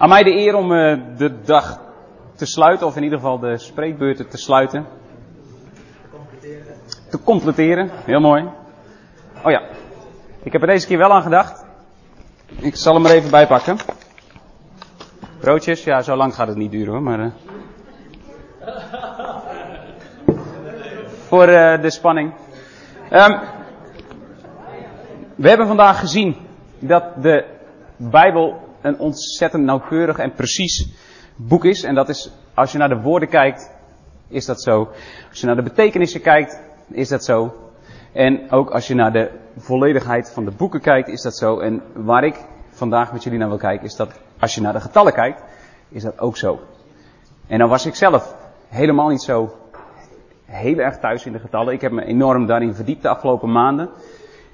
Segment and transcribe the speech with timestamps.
[0.00, 1.80] Aan mij de eer om uh, de dag
[2.34, 4.86] te sluiten, of in ieder geval de spreekbeurten te sluiten.
[7.10, 8.48] Te completeren, heel mooi.
[9.44, 9.62] Oh ja,
[10.42, 11.64] ik heb er deze keer wel aan gedacht.
[12.46, 13.76] Ik zal hem er even bij pakken.
[15.40, 17.20] Broodjes, ja, zo lang gaat het niet duren hoor, maar.
[17.20, 17.30] Uh...
[21.26, 22.32] Voor uh, de spanning.
[23.12, 23.40] Um,
[25.34, 26.36] we hebben vandaag gezien
[26.78, 27.44] dat de
[27.96, 30.88] Bijbel een ontzettend nauwkeurig en precies
[31.36, 31.82] boek is.
[31.82, 33.70] En dat is, als je naar de woorden kijkt,
[34.28, 34.88] is dat zo.
[35.28, 37.54] Als je naar de betekenissen kijkt, is dat zo.
[38.12, 41.58] En ook als je naar de volledigheid van de boeken kijkt, is dat zo.
[41.58, 44.80] En waar ik vandaag met jullie naar wil kijken, is dat als je naar de
[44.80, 45.42] getallen kijkt,
[45.88, 46.60] is dat ook zo.
[47.46, 48.34] En dan was ik zelf
[48.68, 49.54] helemaal niet zo
[50.44, 51.74] heel erg thuis in de getallen.
[51.74, 53.90] Ik heb me enorm daarin verdiept de afgelopen maanden.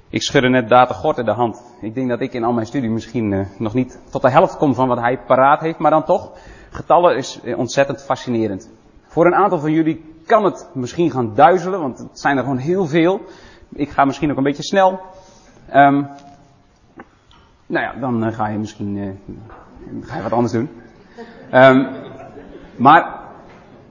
[0.09, 1.63] Ik schudde net Data Gort in de hand.
[1.81, 4.57] Ik denk dat ik in al mijn studie misschien uh, nog niet tot de helft
[4.57, 6.31] kom van wat hij paraat heeft, maar dan toch.
[6.69, 8.69] Getallen is uh, ontzettend fascinerend.
[9.07, 12.57] Voor een aantal van jullie kan het misschien gaan duizelen, want het zijn er gewoon
[12.57, 13.21] heel veel.
[13.73, 14.99] Ik ga misschien ook een beetje snel.
[15.73, 16.07] Um,
[17.65, 19.19] nou ja, dan uh, ga je misschien
[20.01, 20.69] ga je wat anders doen.
[21.53, 21.87] Um,
[22.75, 23.19] maar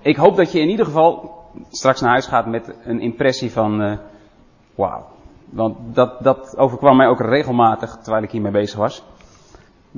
[0.00, 1.34] ik hoop dat je in ieder geval
[1.70, 3.98] straks naar huis gaat met een impressie van
[4.74, 5.14] wauw
[5.50, 9.04] want dat, dat overkwam mij ook regelmatig terwijl ik hiermee bezig was.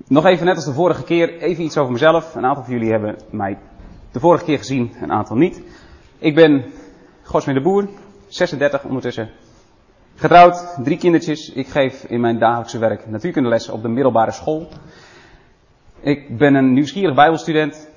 [0.07, 2.35] Nog even, net als de vorige keer, even iets over mezelf.
[2.35, 3.59] Een aantal van jullie hebben mij
[4.13, 5.63] de vorige keer gezien, een aantal niet.
[6.19, 6.65] Ik ben
[7.23, 7.89] Gosme de Boer,
[8.29, 9.31] 36 ondertussen.
[10.15, 11.53] Getrouwd, drie kindertjes.
[11.53, 14.69] Ik geef in mijn dagelijkse werk natuurkundelessen op de middelbare school.
[16.01, 17.89] Ik ben een nieuwsgierig bijbelstudent.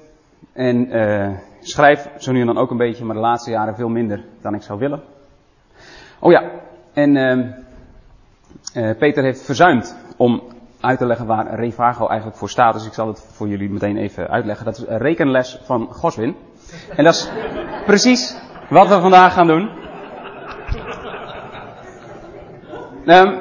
[0.54, 3.90] En uh, schrijf zo nu en dan ook een beetje, maar de laatste jaren veel
[3.90, 5.02] minder dan ik zou willen.
[6.20, 6.52] Oh ja,
[6.94, 7.16] en
[8.76, 10.42] uh, Peter heeft verzuimd om
[10.80, 12.74] uit te leggen waar Revago eigenlijk voor staat.
[12.74, 14.66] Dus ik zal het voor jullie meteen even uitleggen.
[14.66, 16.36] Dat is een rekenles van Goswin.
[16.96, 17.30] En dat is
[17.86, 18.38] precies
[18.70, 19.70] wat we vandaag gaan doen.
[23.06, 23.40] Um,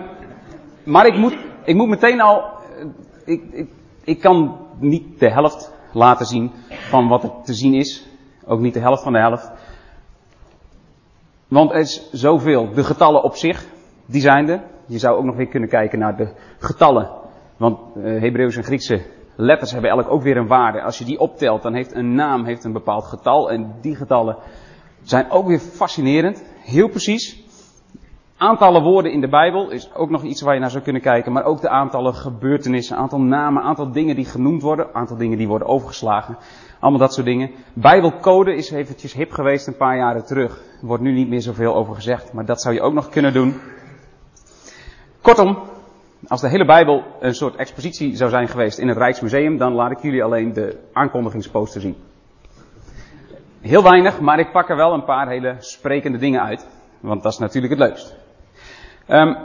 [0.85, 2.43] maar ik moet, ik moet meteen al.
[2.79, 2.87] Eh,
[3.25, 3.69] ik, ik,
[4.05, 8.07] ik kan niet de helft laten zien van wat er te zien is.
[8.47, 9.51] Ook niet de helft van de helft.
[11.51, 12.73] Want er is zoveel.
[12.73, 13.67] De getallen op zich,
[14.07, 14.63] die zijn er.
[14.87, 17.11] Je zou ook nog weer kunnen kijken naar de getallen.
[17.57, 19.03] Want uh, Hebreeuws en Griekse
[19.37, 20.83] letters hebben elk ook weer een waarde.
[20.83, 23.51] Als je die optelt, dan heeft een naam heeft een bepaald getal.
[23.51, 24.37] En die getallen
[25.03, 26.45] zijn ook weer fascinerend.
[26.59, 27.45] Heel precies.
[28.43, 31.33] Aantallen woorden in de Bijbel is ook nog iets waar je naar zou kunnen kijken.
[31.33, 35.49] Maar ook de aantallen gebeurtenissen, aantal namen, aantal dingen die genoemd worden, aantal dingen die
[35.49, 36.37] worden overgeslagen.
[36.79, 37.51] Allemaal dat soort dingen.
[37.73, 40.63] Bijbelcode is eventjes hip geweest een paar jaren terug.
[40.81, 43.33] Er wordt nu niet meer zoveel over gezegd, maar dat zou je ook nog kunnen
[43.33, 43.61] doen.
[45.21, 45.59] Kortom,
[46.29, 49.91] als de hele Bijbel een soort expositie zou zijn geweest in het Rijksmuseum, dan laat
[49.91, 51.97] ik jullie alleen de aankondigingsposter zien.
[53.61, 56.67] Heel weinig, maar ik pak er wel een paar hele sprekende dingen uit.
[57.01, 58.29] Want dat is natuurlijk het leukst.
[59.11, 59.37] Um,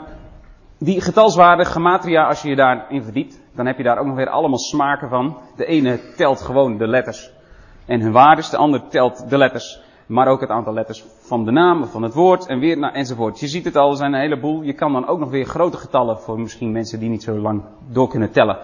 [0.78, 4.28] die getalswaarde gematria, als je je daarin verdiept, dan heb je daar ook nog weer
[4.28, 5.38] allemaal smaken van.
[5.56, 7.32] De ene telt gewoon de letters
[7.86, 11.50] en hun waardes, de ander telt de letters, maar ook het aantal letters van de
[11.50, 13.40] naam van het woord en weer nou, enzovoort.
[13.40, 14.62] Je ziet het al, er zijn een heleboel.
[14.62, 17.62] Je kan dan ook nog weer grote getallen voor misschien mensen die niet zo lang
[17.88, 18.58] door kunnen tellen.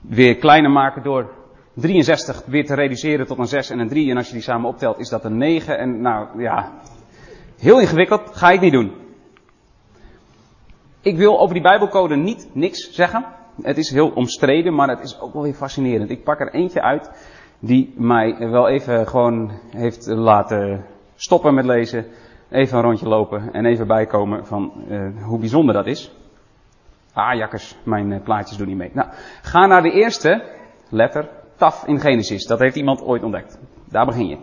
[0.00, 1.30] Weer kleiner maken door
[1.74, 4.10] 63 weer te reduceren tot een 6 en een 3.
[4.10, 5.78] En als je die samen optelt, is dat een 9.
[5.78, 6.72] En nou ja,
[7.58, 9.08] heel ingewikkeld, ga ik niet doen.
[11.02, 13.24] Ik wil over die Bijbelcode niet niks zeggen.
[13.62, 16.10] Het is heel omstreden, maar het is ook wel weer fascinerend.
[16.10, 17.10] Ik pak er eentje uit
[17.58, 20.84] die mij wel even gewoon heeft laten
[21.14, 22.06] stoppen met lezen.
[22.50, 26.12] Even een rondje lopen en even bijkomen van uh, hoe bijzonder dat is.
[27.12, 28.90] Ah, jakkers, mijn uh, plaatjes doen niet mee.
[28.92, 29.08] Nou,
[29.42, 30.42] ga naar de eerste
[30.88, 32.46] letter, taf in Genesis.
[32.46, 33.58] Dat heeft iemand ooit ontdekt.
[33.84, 34.38] Daar begin je.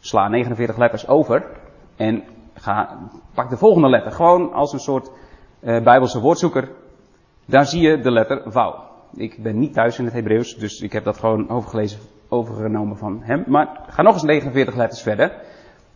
[0.00, 1.44] Sla 49 letters over
[1.96, 2.24] en
[2.54, 2.98] ga,
[3.34, 4.12] pak de volgende letter.
[4.12, 5.10] Gewoon als een soort
[5.62, 6.68] uh, Bijbelse woordzoeker.
[7.44, 8.90] Daar zie je de letter vouw.
[9.14, 13.20] Ik ben niet thuis in het Hebreeuws, dus ik heb dat gewoon overgelezen, overgenomen van
[13.22, 13.44] hem.
[13.46, 15.32] Maar ga nog eens 49 letters verder.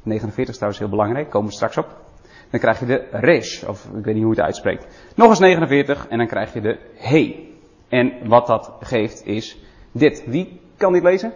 [0.02, 2.04] 49 is trouwens heel belangrijk, komen we straks op.
[2.50, 4.86] Dan krijg je de resh, of ik weet niet hoe het uitspreekt.
[5.14, 7.54] Nog eens 49 en dan krijg je de he.
[7.88, 9.58] En wat dat geeft is
[9.92, 10.24] dit.
[10.26, 11.32] Wie kan dit lezen?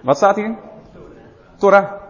[0.00, 0.56] Wat staat hier?
[1.56, 2.09] Torah.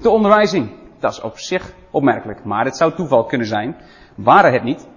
[0.00, 0.70] De onderwijzing.
[0.98, 2.44] Dat is op zich opmerkelijk.
[2.44, 3.76] Maar het zou toeval kunnen zijn,
[4.14, 4.88] waren het niet,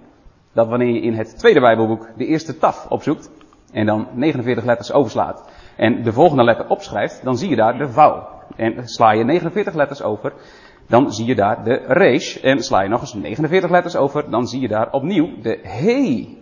[0.52, 3.30] dat wanneer je in het tweede Bijbelboek de eerste taf opzoekt,
[3.72, 7.88] en dan 49 letters overslaat, en de volgende letter opschrijft, dan zie je daar de
[7.88, 8.28] vouw.
[8.56, 10.32] En sla je 49 letters over,
[10.88, 12.36] dan zie je daar de resh.
[12.36, 16.38] En sla je nog eens 49 letters over, dan zie je daar opnieuw de he.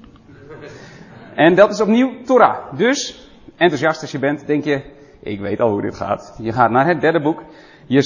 [1.34, 2.76] En dat is opnieuw Torah.
[2.76, 4.82] Dus, enthousiast als je bent, denk je,
[5.20, 6.38] ik weet al hoe dit gaat.
[6.42, 7.42] Je gaat naar het derde boek.
[7.88, 8.02] Je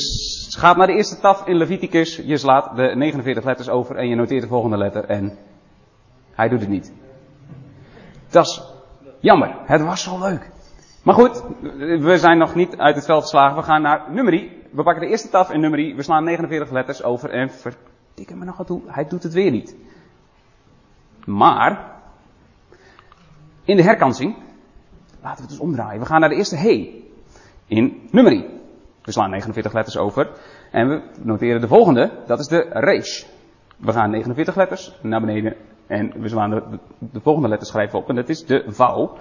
[0.58, 2.16] gaat naar de eerste taf in Leviticus.
[2.16, 5.04] Je slaat de 49 letters over en je noteert de volgende letter.
[5.04, 5.38] En
[6.32, 6.92] hij doet het niet.
[8.30, 8.62] Dat is
[9.20, 9.54] jammer.
[9.64, 10.50] Het was zo leuk.
[11.02, 11.42] Maar goed,
[12.00, 13.56] we zijn nog niet uit het veld geslagen.
[13.56, 14.62] We gaan naar nummerie.
[14.70, 15.96] We pakken de eerste taf in nummerie.
[15.96, 18.82] We slaan 49 letters over en verdikken me nog toe.
[18.86, 19.76] Hij doet het weer niet.
[21.24, 21.92] Maar,
[23.64, 24.36] in de herkansing,
[25.22, 26.00] laten we het dus omdraaien.
[26.00, 27.02] We gaan naar de eerste he
[27.66, 28.60] in nummerie.
[29.04, 30.30] We slaan 49 letters over
[30.70, 32.10] en we noteren de volgende.
[32.26, 33.24] Dat is de resh.
[33.76, 35.56] We gaan 49 letters naar beneden
[35.86, 36.62] en we slaan de,
[36.98, 39.16] de, volgende letter schrijven op en dat is de vouw.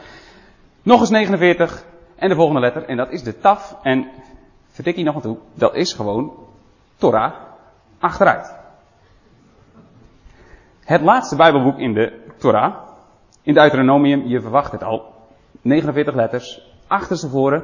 [0.84, 1.84] Nog eens 49
[2.16, 3.78] en de volgende letter en dat is de taf.
[3.82, 4.08] En
[4.68, 6.34] vertik hier nog aan toe, dat is gewoon
[6.98, 7.34] Torah
[8.00, 8.60] achteruit.
[10.84, 12.76] Het laatste Bijbelboek in de Torah,
[13.42, 15.14] in Deuteronomium, je verwacht het al.
[15.62, 17.64] 49 letters, achterstevoren,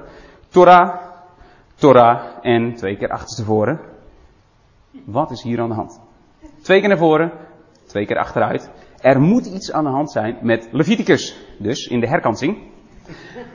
[0.49, 1.06] Torah,
[1.77, 3.79] Torah en twee keer achterstevoren.
[5.05, 5.99] Wat is hier aan de hand?
[6.61, 7.31] Twee keer naar voren,
[7.85, 8.71] twee keer achteruit.
[8.97, 12.57] Er moet iets aan de hand zijn met Leviticus, dus in de herkansing.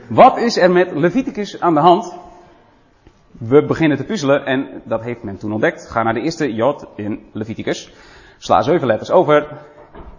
[0.09, 2.17] Wat is er met Leviticus aan de hand?
[3.31, 5.89] We beginnen te puzzelen en dat heeft men toen ontdekt.
[5.89, 7.93] Ga naar de eerste Jod in Leviticus.
[8.37, 9.47] Sla zeven letters over.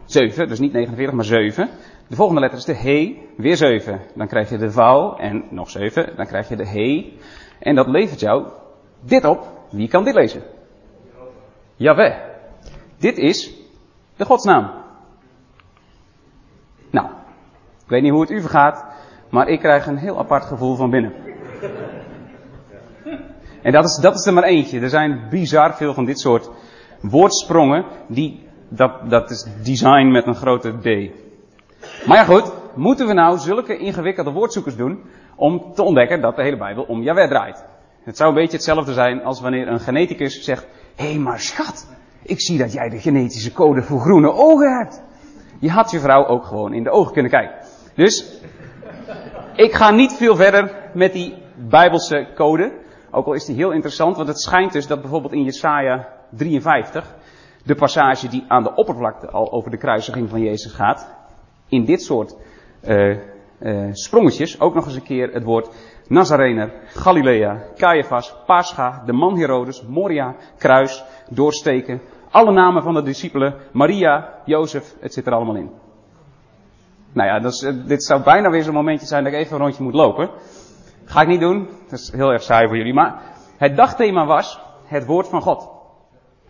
[0.05, 1.69] Zeven, dus niet 49, maar zeven.
[2.09, 4.01] De volgende letter is de he, weer zeven.
[4.15, 6.13] Dan krijg je de vouw en nog zeven.
[6.17, 7.13] Dan krijg je de he.
[7.65, 8.47] En dat levert jou
[9.01, 9.47] dit op.
[9.71, 10.43] Wie kan dit lezen?
[11.77, 12.15] Jaweh.
[12.99, 13.55] Dit is
[14.17, 14.71] de godsnaam.
[16.91, 17.07] Nou,
[17.83, 18.85] ik weet niet hoe het u vergaat,
[19.29, 21.13] maar ik krijg een heel apart gevoel van binnen.
[23.63, 24.81] En dat is, dat is er maar eentje.
[24.81, 26.51] Er zijn bizar veel van dit soort
[27.01, 27.85] woordsprongen.
[28.09, 31.11] Die, dat, dat is design met een grote D.
[32.07, 35.03] Maar ja goed, moeten we nou zulke ingewikkelde woordzoekers doen
[35.37, 37.65] om te ontdekken dat de hele Bijbel om Jaweh draait?
[38.03, 40.67] Het zou een beetje hetzelfde zijn als wanneer een geneticus zegt,
[40.97, 41.87] hé hey, maar schat,
[42.23, 45.03] ik zie dat jij de genetische code voor groene ogen hebt.
[45.59, 47.57] Je had je vrouw ook gewoon in de ogen kunnen kijken.
[47.95, 48.41] Dus,
[49.57, 52.73] ik ga niet veel verder met die Bijbelse code.
[53.11, 57.15] Ook al is die heel interessant, want het schijnt dus dat bijvoorbeeld in Jesaja 53,
[57.65, 61.09] de passage die aan de oppervlakte al over de kruisiging van Jezus gaat,
[61.69, 62.37] in dit soort
[62.89, 63.19] uh,
[63.65, 65.69] uh, sprongetjes ook nog eens een keer het woord
[66.09, 72.01] Nazarener, Galilea, Caiaphas, Pascha, de man Herodes, Moria, kruis, doorsteken.
[72.31, 75.71] Alle namen van de discipelen, Maria, Jozef, het zit er allemaal in.
[77.13, 79.83] Nou ja, dus, dit zou bijna weer zo'n momentje zijn dat ik even een rondje
[79.83, 80.31] moet lopen.
[81.05, 82.95] Ga ik niet doen, dat is heel erg saai voor jullie.
[82.95, 83.23] Maar
[83.57, 85.69] het dagthema was het woord van God.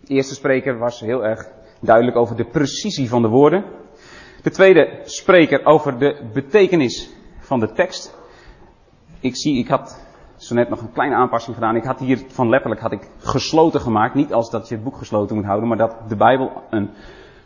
[0.01, 1.49] De eerste spreker was heel erg
[1.81, 3.65] duidelijk over de precisie van de woorden.
[4.45, 8.15] De tweede spreker over de betekenis van de tekst.
[9.21, 10.01] Ik zie, ik had
[10.37, 11.77] zo net nog een kleine aanpassing gedaan.
[11.77, 14.15] Ik had hier van letterlijk had ik gesloten gemaakt.
[14.15, 16.91] Niet als dat je het boek gesloten moet houden, maar dat de Bijbel een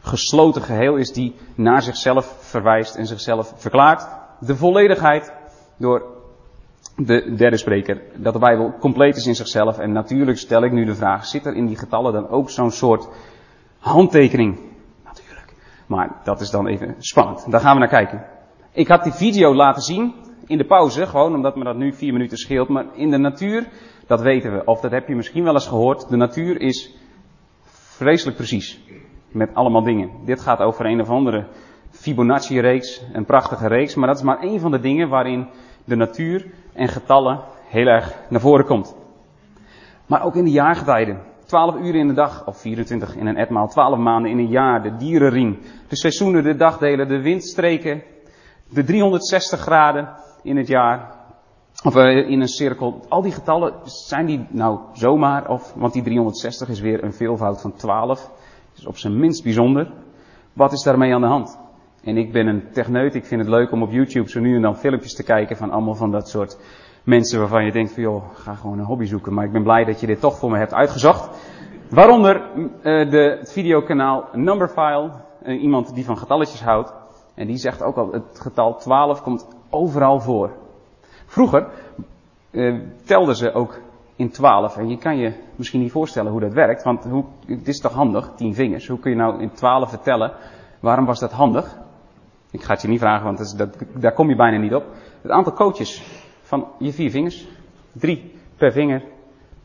[0.01, 4.07] gesloten geheel is die naar zichzelf verwijst en zichzelf verklaart.
[4.41, 5.33] De volledigheid
[5.77, 6.03] door
[6.97, 8.03] de derde spreker.
[8.17, 9.79] Dat de Bijbel compleet is in zichzelf.
[9.79, 12.71] En natuurlijk stel ik nu de vraag, zit er in die getallen dan ook zo'n
[12.71, 13.09] soort
[13.79, 14.59] handtekening
[15.89, 17.51] maar dat is dan even spannend.
[17.51, 18.27] Daar gaan we naar kijken.
[18.73, 20.15] Ik had die video laten zien
[20.47, 22.69] in de pauze, gewoon omdat me dat nu vier minuten scheelt.
[22.69, 23.69] Maar in de natuur,
[24.07, 26.97] dat weten we, of dat heb je misschien wel eens gehoord, de natuur is
[27.97, 28.81] vreselijk precies.
[29.29, 30.11] Met allemaal dingen.
[30.25, 31.47] Dit gaat over een of andere
[31.91, 35.49] Fibonacci-reeks, een prachtige reeks, maar dat is maar één van de dingen waarin
[35.85, 38.97] de natuur en getallen heel erg naar voren komt.
[40.07, 41.23] Maar ook in de jaargetijden.
[41.49, 44.83] 12 uren in de dag, of 24 in een etmaal, 12 maanden in een jaar,
[44.83, 48.03] de dierenring, de seizoenen, de dagdelen, de windstreken,
[48.69, 50.09] de 360 graden
[50.43, 51.17] in het jaar,
[51.85, 53.01] of uh, in een cirkel.
[53.09, 57.61] Al die getallen, zijn die nou zomaar, of, want die 360 is weer een veelvoud
[57.61, 58.31] van 12,
[58.77, 59.93] is op zijn minst bijzonder.
[60.53, 61.59] Wat is daarmee aan de hand?
[62.05, 64.63] En ik ben een techneut, ik vind het leuk om op YouTube zo nu en
[64.63, 66.59] dan filmpjes te kijken van allemaal van dat soort
[67.09, 69.35] mensen waarvan je denkt van joh, ga gewoon een hobby zoeken.
[69.35, 71.31] Maar ik ben blij dat je dit toch voor me hebt uitgezocht.
[71.91, 75.11] Waaronder uh, de, het videokanaal Numberphile,
[75.43, 76.93] uh, iemand die van getalletjes houdt.
[77.35, 80.51] En die zegt ook al, het getal 12 komt overal voor.
[81.27, 81.67] Vroeger
[82.51, 83.81] uh, telden ze ook
[84.17, 84.77] in 12.
[84.77, 86.83] En je kan je misschien niet voorstellen hoe dat werkt.
[86.83, 88.87] Want hoe, het is toch handig, 10 vingers.
[88.89, 90.33] Hoe kun je nou in 12 vertellen?
[90.81, 91.77] Waarom was dat handig?
[92.51, 94.85] Ik ga het je niet vragen, want dat, daar kom je bijna niet op.
[95.23, 97.47] Het aantal coaches van je vier vingers.
[97.93, 99.03] Drie per vinger,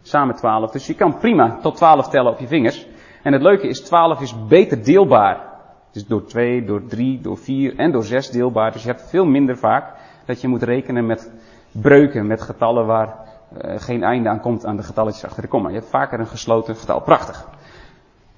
[0.02, 0.72] samen twaalf.
[0.72, 2.88] Dus je kan prima tot twaalf tellen op je vingers.
[3.24, 5.52] En het leuke is, twaalf is beter deelbaar
[5.92, 8.72] is door 2, door 3, door 4 en door 6 deelbaar.
[8.72, 9.94] Dus je hebt veel minder vaak
[10.26, 11.32] dat je moet rekenen met
[11.72, 13.16] breuken, met getallen waar
[13.62, 15.70] uh, geen einde aan komt aan de getalletjes achter de komma.
[15.70, 17.02] Je hebt vaker een gesloten getal.
[17.02, 17.48] Prachtig.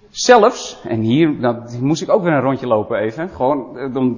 [0.10, 3.30] Zelfs, en hier dat, moest ik ook weer een rondje lopen even.
[3.30, 4.12] Gewoon, uh,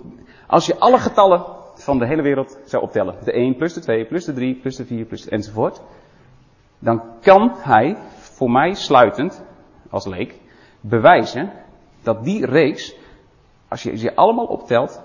[0.47, 1.56] als je alle getallen
[1.87, 3.15] van de hele wereld zou optellen.
[3.23, 5.81] De 1 plus de 2 plus de 3 plus de 4 plus enzovoort.
[6.79, 9.45] Dan kan hij voor mij sluitend,
[9.89, 10.39] als leek,
[10.81, 11.51] bewijzen
[12.03, 12.95] dat die reeks,
[13.67, 15.03] als je ze allemaal optelt,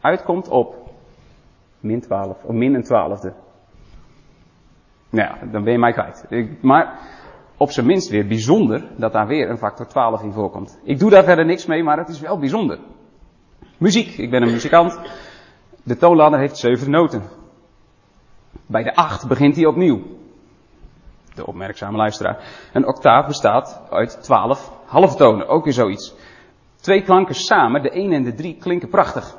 [0.00, 0.74] uitkomt op
[1.80, 3.32] min 12, of min een twaalfde.
[5.10, 6.26] Nou ja, dan ben je mij kwijt.
[6.62, 6.98] Maar
[7.56, 10.80] op zijn minst weer bijzonder dat daar weer een factor 12 in voorkomt.
[10.84, 12.78] Ik doe daar verder niks mee, maar het is wel bijzonder.
[13.78, 15.00] Muziek, ik ben een muzikant.
[15.82, 17.22] De toonladder heeft zeven noten.
[18.66, 20.02] Bij de acht begint hij opnieuw.
[21.34, 22.44] De opmerkzame luisteraar.
[22.72, 26.14] Een octaaf bestaat uit twaalf halftonen, ook weer zoiets.
[26.80, 29.36] Twee klanken samen, de 1 en de 3, klinken prachtig.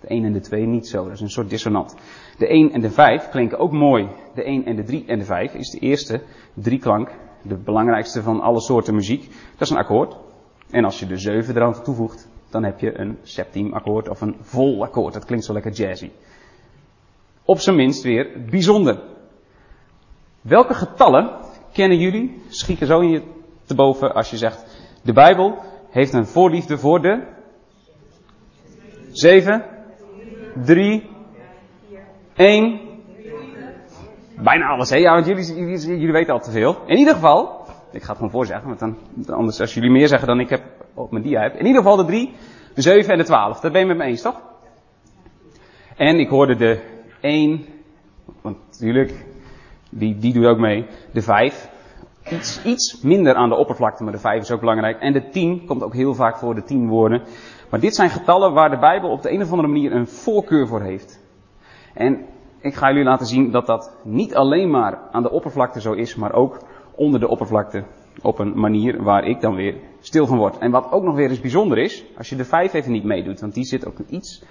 [0.00, 1.96] De 1 en de 2 niet zo, dat is een soort dissonant.
[2.38, 4.08] De 1 en de 5 klinken ook mooi.
[4.34, 6.22] De 1 en de 3 en de 5 is de eerste
[6.54, 7.10] drieklank,
[7.42, 9.22] de belangrijkste van alle soorten muziek.
[9.30, 10.16] Dat is een akkoord.
[10.70, 14.36] En als je de 7 eraan toevoegt, dan heb je een septiem akkoord of een
[14.40, 15.14] vol akkoord.
[15.14, 16.10] Dat klinkt zo lekker jazzy.
[17.44, 19.00] Op zijn minst weer bijzonder.
[20.40, 21.30] Welke getallen
[21.72, 22.42] kennen jullie?
[22.48, 23.22] Schieten zo in je
[23.64, 24.64] te boven als je zegt,
[25.02, 25.58] de Bijbel
[25.90, 27.26] heeft een voorliefde voor de
[29.12, 29.64] 7,
[30.64, 31.10] 3,
[32.34, 32.80] 1.
[34.42, 34.96] Bijna alles, hè?
[34.96, 36.76] Ja, want jullie, jullie, weten al te veel.
[36.86, 38.96] In ieder geval, ik ga het gewoon voorzeggen, want dan,
[39.36, 40.62] anders als jullie meer zeggen dan ik heb
[40.98, 41.52] op mijn dia heb.
[41.54, 42.32] In ieder geval de 3,
[42.74, 43.60] de 7 en de 12.
[43.60, 44.40] Dat ben je met me eens, toch?
[45.96, 46.80] En ik hoorde de
[47.20, 47.64] 1,
[48.40, 49.24] want natuurlijk,
[49.90, 50.86] die, die doet ook mee.
[51.12, 51.70] De 5,
[52.30, 55.00] iets, iets minder aan de oppervlakte, maar de 5 is ook belangrijk.
[55.00, 57.22] En de 10 komt ook heel vaak voor, de 10 woorden.
[57.70, 60.66] Maar dit zijn getallen waar de Bijbel op de een of andere manier een voorkeur
[60.66, 61.20] voor heeft.
[61.94, 62.26] En
[62.60, 66.14] ik ga jullie laten zien dat dat niet alleen maar aan de oppervlakte zo is,
[66.14, 66.58] maar ook
[66.94, 67.84] onder de oppervlakte
[68.22, 70.58] op een manier waar ik dan weer stil van word.
[70.58, 73.40] En wat ook nog weer eens bijzonder is, als je de 5 even niet meedoet,
[73.40, 74.42] want die zit ook iets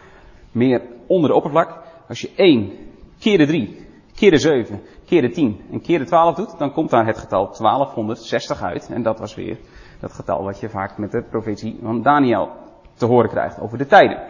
[0.52, 1.84] meer onder de oppervlak.
[2.08, 2.72] Als je 1
[3.20, 6.74] keer de 3, keer de 7, keer de 10 en keer de 12 doet, dan
[6.74, 8.90] komt daar het getal 1260 uit.
[8.90, 9.58] En dat was weer
[10.00, 12.50] dat getal wat je vaak met de profetie van Daniel
[12.94, 14.22] te horen krijgt over de tijden.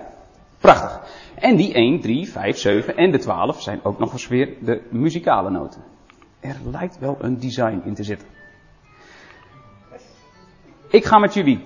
[0.59, 1.01] Prachtig.
[1.35, 4.81] En die 1, 3, 5, 7 en de 12 zijn ook nog eens weer de
[4.89, 5.81] muzikale noten.
[6.39, 8.36] Er lijkt wel een design in te zitten.
[10.89, 11.65] Ik ga met jullie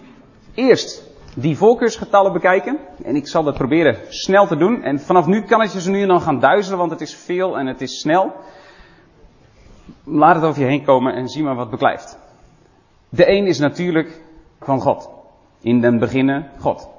[0.54, 2.80] eerst die voorkeursgetallen bekijken.
[3.04, 4.84] En ik zal dat proberen snel te doen.
[4.84, 7.16] En vanaf nu kan het je zo nu en dan gaan duizelen, want het is
[7.16, 8.34] veel en het is snel.
[10.04, 12.20] Laat het over je heen komen en zie maar wat beklijft.
[13.10, 14.22] De een is natuurlijk
[14.60, 15.10] van God.
[15.62, 16.90] In den beginnen God.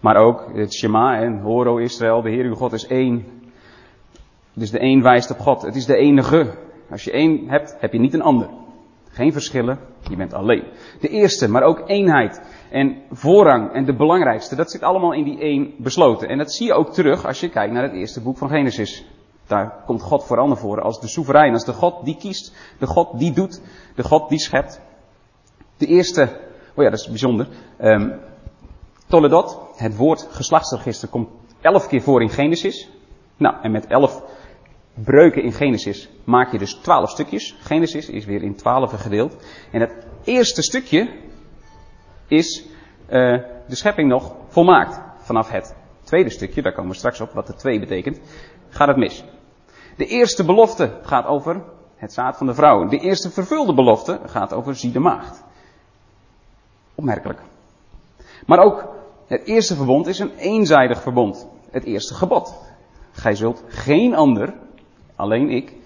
[0.00, 3.42] Maar ook het Shema en Horo Israël, de Heer uw God is één.
[4.52, 5.62] Dus de een wijst op God.
[5.62, 6.54] Het is de enige.
[6.90, 8.48] Als je één hebt, heb je niet een ander.
[9.12, 9.78] Geen verschillen,
[10.08, 10.64] je bent alleen.
[11.00, 15.38] De eerste, maar ook eenheid en voorrang en de belangrijkste, dat zit allemaal in die
[15.38, 16.28] één besloten.
[16.28, 19.06] En dat zie je ook terug als je kijkt naar het eerste boek van Genesis.
[19.46, 22.86] Daar komt God vooral naar voren als de soeverein, als de God die kiest, de
[22.86, 23.60] God die doet,
[23.94, 24.80] de God die schept.
[25.76, 26.22] De eerste,
[26.74, 27.48] oh ja, dat is bijzonder.
[27.80, 28.20] Um,
[29.06, 31.28] Toledot, het woord geslachtsregister, komt
[31.60, 32.88] elf keer voor in Genesis.
[33.36, 34.22] Nou, en met elf
[34.94, 37.56] breuken in Genesis maak je dus twaalf stukjes.
[37.60, 39.36] Genesis is weer in twaalf gedeeld.
[39.70, 41.08] En het eerste stukje
[42.26, 42.66] is
[43.06, 43.08] uh,
[43.68, 45.00] de schepping nog volmaakt.
[45.18, 48.20] Vanaf het tweede stukje, daar komen we straks op wat de twee betekent,
[48.68, 49.24] gaat het mis.
[49.96, 51.62] De eerste belofte gaat over
[51.96, 52.88] het zaad van de vrouw.
[52.88, 55.42] De eerste vervulde belofte gaat over zie de maagd.
[56.94, 57.40] Opmerkelijk.
[58.46, 58.88] Maar ook
[59.26, 61.48] het eerste verbond is een eenzijdig verbond.
[61.70, 62.54] Het eerste gebod.
[63.12, 64.54] Gij zult geen ander
[65.16, 65.76] Alleen ik.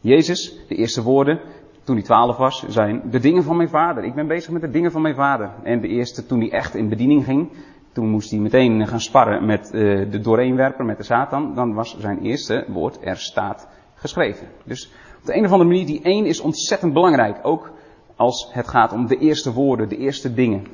[0.00, 1.40] Jezus, de eerste woorden
[1.86, 4.04] toen hij twaalf was, zijn de dingen van mijn vader.
[4.04, 5.50] Ik ben bezig met de dingen van mijn vader.
[5.62, 7.50] En de eerste toen hij echt in bediening ging,
[7.92, 11.54] toen moest hij meteen gaan sparren met uh, de doorheenwerper, met de Satan.
[11.54, 14.48] Dan was zijn eerste woord, er staat geschreven.
[14.64, 17.38] Dus op de een of andere manier, die één is ontzettend belangrijk.
[17.42, 17.70] Ook
[18.16, 20.66] als het gaat om de eerste woorden, de eerste dingen.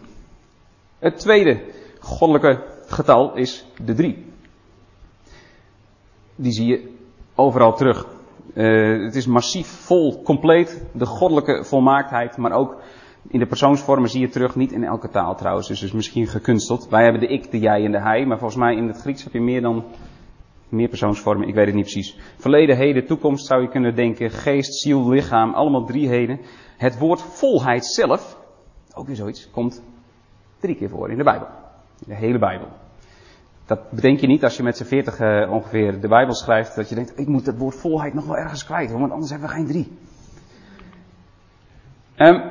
[0.99, 1.61] Het tweede
[2.01, 4.27] goddelijke getal is de drie.
[6.35, 6.95] Die zie je
[7.35, 8.07] overal terug.
[8.55, 12.77] Uh, het is massief, vol, compleet, de goddelijke volmaaktheid, maar ook
[13.29, 16.89] in de persoonsvormen zie je terug, niet in elke taal trouwens, dus, dus misschien gekunsteld.
[16.89, 19.25] Wij hebben de ik, de jij en de hij, maar volgens mij in het Grieks
[19.25, 19.85] heb je meer dan,
[20.69, 22.19] meer persoonsvormen, ik weet het niet precies.
[22.37, 26.41] Verleden, heden, toekomst zou je kunnen denken, geest, ziel, lichaam, allemaal drieheden.
[26.77, 28.39] Het woord volheid zelf,
[28.95, 29.83] ook weer zoiets, komt
[30.61, 31.47] drie keer voor in de Bijbel.
[32.07, 32.69] De hele Bijbel.
[33.73, 36.89] Dat bedenk je niet als je met z'n veertig uh, ongeveer de Bijbel schrijft, dat
[36.89, 39.55] je denkt, ik moet het woord volheid nog wel ergens kwijt, want anders hebben we
[39.55, 39.99] geen drie.
[42.17, 42.43] Um,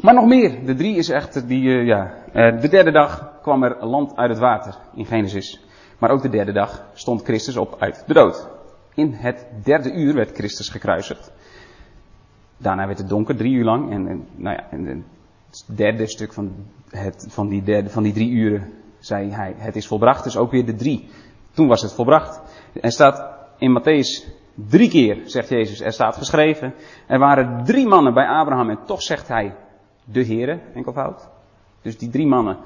[0.00, 0.64] maar nog meer.
[0.64, 2.14] De drie is echt die, uh, ja.
[2.34, 5.64] Uh, de derde dag kwam er land uit het water in Genesis.
[5.98, 8.48] Maar ook de derde dag stond Christus op uit de dood.
[8.94, 11.32] In het derde uur werd Christus gekruisigd.
[12.56, 13.92] Daarna werd het donker, drie uur lang.
[13.92, 14.78] En, nou ja,
[15.46, 16.52] het derde stuk van,
[16.88, 20.24] het, van, die derde, van die drie uren zei hij, het is volbracht.
[20.24, 21.08] Dus ook weer de drie.
[21.52, 22.40] Toen was het volbracht.
[22.80, 23.24] Er staat
[23.58, 26.74] in Matthäus drie keer, zegt Jezus, er staat geschreven.
[27.06, 29.54] Er waren drie mannen bij Abraham en toch zegt hij,
[30.04, 31.28] de heren, enkelvoud.
[31.82, 32.56] Dus die drie mannen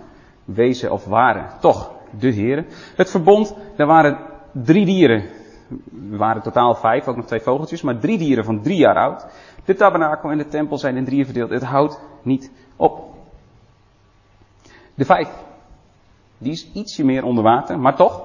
[0.44, 2.66] wezen of waren toch de heren.
[2.96, 4.18] Het verbond, er waren
[4.52, 5.22] drie dieren.
[6.10, 9.26] Er waren totaal vijf, ook nog twee vogeltjes, maar drie dieren van drie jaar oud.
[9.64, 11.50] De tabernakel en de tempel zijn in drieën verdeeld.
[11.50, 13.12] Het houdt niet op.
[14.94, 15.28] De vijf,
[16.38, 18.22] die is ietsje meer onder water, maar toch.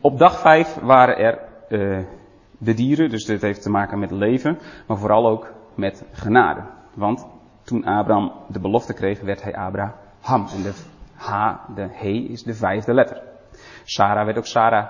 [0.00, 2.04] Op dag vijf waren er uh,
[2.58, 6.62] de dieren, dus dit heeft te maken met leven, maar vooral ook met genade.
[6.94, 7.26] Want
[7.62, 10.46] toen Abraham de belofte kreeg, werd hij Abraham.
[10.54, 10.72] En de
[11.14, 13.22] H, de He, is de vijfde letter.
[13.84, 14.88] Sarah werd ook Sarah.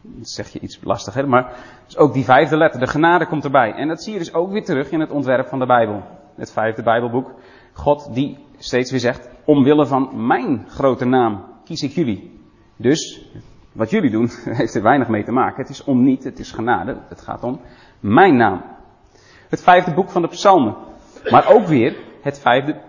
[0.00, 1.52] Dat zeg je iets lastiger, maar
[1.86, 3.72] dus ook die vijfde letter, de genade komt erbij.
[3.72, 6.02] En dat zie je dus ook weer terug in het ontwerp van de Bijbel.
[6.34, 7.34] Het vijfde Bijbelboek.
[7.72, 12.40] God die steeds weer zegt, omwille van mijn grote naam kies ik jullie.
[12.76, 13.30] Dus,
[13.72, 15.62] wat jullie doen, heeft er weinig mee te maken.
[15.62, 16.96] Het is om niet, het is genade.
[17.08, 17.60] Het gaat om
[18.00, 18.62] mijn naam.
[19.48, 20.76] Het vijfde boek van de psalmen.
[21.30, 22.80] Maar ook weer het vijfde,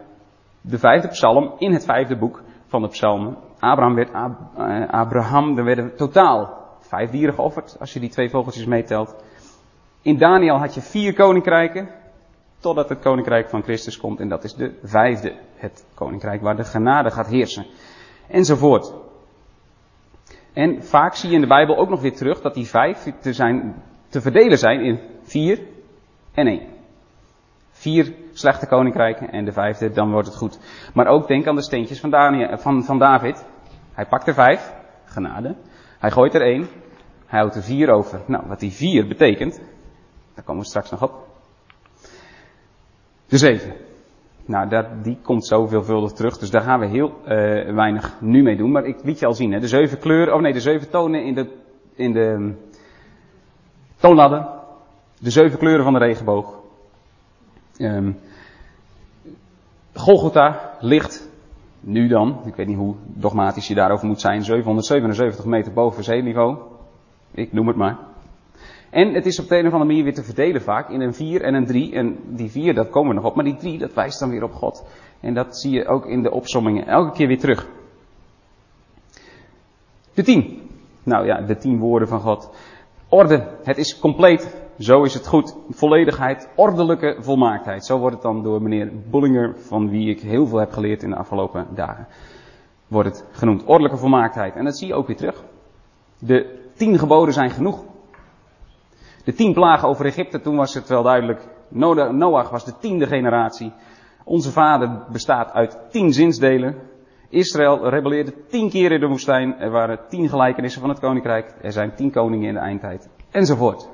[0.61, 3.37] de vijfde psalm in het vijfde boek van de psalmen.
[3.59, 8.65] Abraham werd, uh, Abraham, er werden totaal vijf dieren geofferd, als je die twee vogeltjes
[8.65, 9.15] meetelt.
[10.01, 11.89] In Daniel had je vier koninkrijken,
[12.59, 14.19] totdat het koninkrijk van Christus komt.
[14.19, 17.65] En dat is de vijfde, het koninkrijk waar de genade gaat heersen.
[18.27, 18.93] Enzovoort.
[20.53, 23.33] En vaak zie je in de Bijbel ook nog weer terug dat die vijf te,
[23.33, 25.61] zijn, te verdelen zijn in vier
[26.33, 26.67] en één.
[27.71, 30.59] Vier slechte koninkrijken en de vijfde, dan wordt het goed.
[30.93, 33.45] Maar ook denk aan de steentjes van, Daniel, van, van David.
[33.93, 34.73] Hij pakt er vijf,
[35.05, 35.55] genade.
[35.99, 36.67] Hij gooit er één,
[37.25, 38.21] hij houdt er vier over.
[38.25, 39.61] Nou, wat die vier betekent,
[40.35, 41.27] daar komen we straks nog op.
[43.25, 43.88] De zeven.
[44.49, 47.27] Nou, dat, die komt zo veelvuldig terug, dus daar gaan we heel uh,
[47.75, 48.71] weinig nu mee doen.
[48.71, 51.23] Maar ik liet je al zien, hè, de zeven kleuren, oh nee, de zeven tonen
[51.23, 51.47] in de,
[51.95, 52.53] in de
[53.95, 54.47] toonladden.
[55.19, 56.59] De zeven kleuren van de regenboog.
[57.77, 58.17] Um,
[59.93, 61.29] Golgotha ligt,
[61.79, 66.57] nu dan, ik weet niet hoe dogmatisch je daarover moet zijn, 777 meter boven zeeniveau.
[67.31, 67.97] Ik noem het maar.
[68.89, 71.13] En het is op de een of andere manier weer te verdelen vaak in een
[71.13, 71.93] 4 en een 3.
[71.93, 73.35] En die 4, dat komen we nog op.
[73.35, 74.85] Maar die 3, dat wijst dan weer op God.
[75.19, 77.67] En dat zie je ook in de opsommingen elke keer weer terug.
[80.13, 80.61] De 10.
[81.03, 82.49] Nou ja, de 10 woorden van God.
[83.09, 83.47] Orde.
[83.63, 84.57] Het is compleet.
[84.79, 85.55] Zo is het goed.
[85.69, 87.85] Volledigheid, ordelijke volmaaktheid.
[87.85, 91.09] Zo wordt het dan door meneer Bullinger, van wie ik heel veel heb geleerd in
[91.09, 92.07] de afgelopen dagen,
[92.87, 93.63] wordt het genoemd.
[93.63, 94.55] Ordelijke volmaaktheid.
[94.55, 95.43] En dat zie je ook weer terug.
[96.19, 97.83] De tien geboden zijn genoeg.
[99.29, 101.47] De tien plagen over Egypte, toen was het wel duidelijk.
[101.69, 103.73] Noach was de tiende generatie.
[104.23, 106.75] Onze vader bestaat uit tien zinsdelen.
[107.29, 109.59] Israël rebelleerde tien keer in de woestijn.
[109.59, 111.55] Er waren tien gelijkenissen van het koninkrijk.
[111.61, 113.09] Er zijn tien koningen in de eindtijd.
[113.31, 113.89] Enzovoort.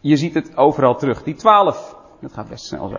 [0.00, 1.22] Je ziet het overal terug.
[1.22, 2.98] Die twaalf, dat gaat best snel zo.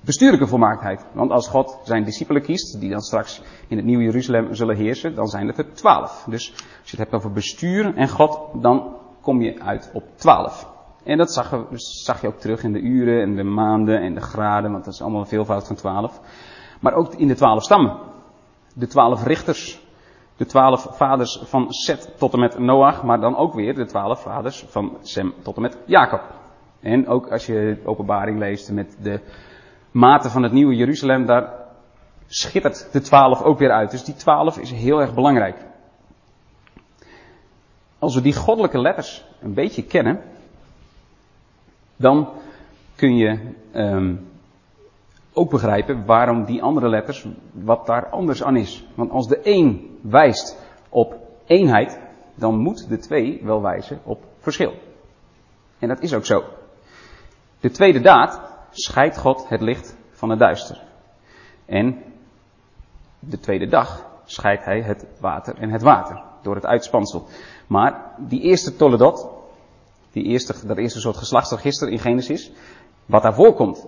[0.00, 1.06] Bestuurlijke volmaaktheid.
[1.12, 5.14] Want als God zijn discipelen kiest, die dan straks in het nieuwe Jeruzalem zullen heersen,
[5.14, 6.24] dan zijn het er twaalf.
[6.28, 10.76] Dus als je het hebt over bestuur en God, dan kom je uit op twaalf.
[11.04, 11.64] En dat zag,
[12.04, 14.94] zag, je ook terug in de uren en de maanden en de graden, want dat
[14.94, 16.20] is allemaal een veelvoud van twaalf.
[16.80, 17.98] Maar ook in de twaalf stammen.
[18.74, 19.86] De twaalf richters.
[20.36, 24.20] De twaalf vaders van Seth tot en met Noach, maar dan ook weer de twaalf
[24.20, 26.22] vaders van Sem tot en met Jacob.
[26.80, 29.20] En ook als je openbaring leest met de
[29.98, 31.52] maten van het nieuwe Jeruzalem, daar
[32.26, 33.90] schittert de twaalf ook weer uit.
[33.90, 35.56] Dus die twaalf is heel erg belangrijk.
[37.98, 40.20] Als we die goddelijke letters een beetje kennen,
[41.96, 42.28] dan
[42.94, 43.38] kun je
[43.74, 44.28] um,
[45.32, 48.86] ook begrijpen waarom die andere letters, wat daar anders aan is.
[48.94, 50.58] Want als de een wijst
[50.88, 51.14] op
[51.46, 52.00] eenheid,
[52.34, 54.74] dan moet de twee wel wijzen op verschil.
[55.78, 56.44] En dat is ook zo.
[57.60, 58.47] De tweede daad
[58.80, 60.82] scheidt God het licht van het duister.
[61.66, 62.02] En
[63.18, 67.26] de tweede dag scheidt hij het water en het water door het uitspansel.
[67.66, 69.28] Maar die eerste Toledot,
[70.12, 72.52] die eerste, dat eerste soort geslachtsregister in Genesis,
[73.06, 73.86] wat daarvoor komt,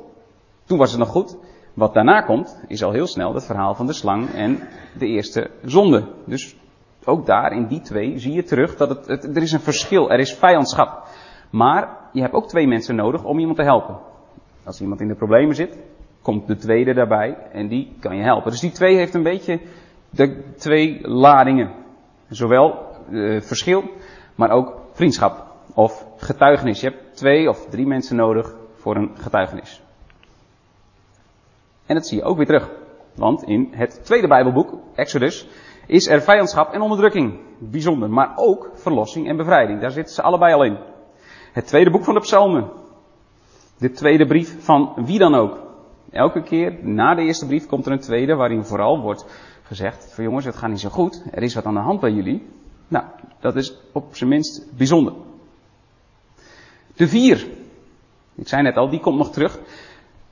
[0.65, 1.37] toen was het nog goed,
[1.75, 5.51] wat daarna komt, is al heel snel het verhaal van de slang en de eerste
[5.65, 6.05] zonde.
[6.25, 6.57] Dus
[7.05, 10.19] ook daar, in die twee, zie je terug dat het, er is een verschil, er
[10.19, 11.07] is vijandschap.
[11.51, 13.99] Maar je hebt ook twee mensen nodig om iemand te helpen.
[14.65, 15.79] Als iemand in de problemen zit,
[16.23, 18.51] komt de tweede daarbij en die kan je helpen.
[18.51, 19.61] Dus die twee heeft een beetje
[20.11, 21.75] de twee ladingen.
[22.29, 23.91] Zowel uh, verschil,
[24.35, 26.81] maar ook vriendschap of getuigenis.
[26.81, 29.83] Je hebt twee of drie mensen nodig voor een getuigenis.
[31.87, 32.71] En dat zie je ook weer terug.
[33.15, 35.49] Want in het tweede Bijbelboek, Exodus,
[35.87, 37.41] is er vijandschap en onderdrukking.
[37.59, 38.11] Bijzonder.
[38.11, 39.81] Maar ook verlossing en bevrijding.
[39.81, 40.79] Daar zitten ze allebei al in.
[41.53, 42.71] Het tweede boek van de psalmen.
[43.81, 45.59] De tweede brief van wie dan ook.
[46.11, 49.27] Elke keer na de eerste brief komt er een tweede waarin vooral wordt
[49.63, 51.23] gezegd van jongens, het gaat niet zo goed.
[51.31, 52.49] Er is wat aan de hand bij jullie.
[52.89, 53.05] Nou,
[53.41, 55.13] dat is op zijn minst bijzonder.
[56.97, 57.47] De vier.
[58.35, 59.59] Ik zei net al, die komt nog terug.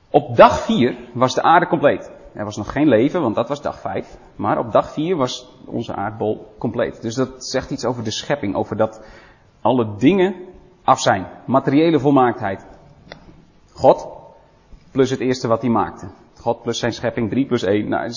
[0.09, 2.11] Op dag vier was de aarde compleet.
[2.33, 4.17] Er was nog geen leven, want dat was dag vijf.
[4.35, 7.01] Maar op dag vier was onze aardbol compleet.
[7.01, 9.05] Dus dat zegt iets over de schepping, over dat
[9.61, 10.35] alle dingen
[10.83, 11.27] af zijn.
[11.45, 12.65] Materiële volmaaktheid.
[13.79, 14.07] God
[14.91, 16.07] plus het eerste wat hij maakte.
[16.39, 17.89] God plus zijn schepping, 3 plus 1.
[17.89, 18.11] Nou,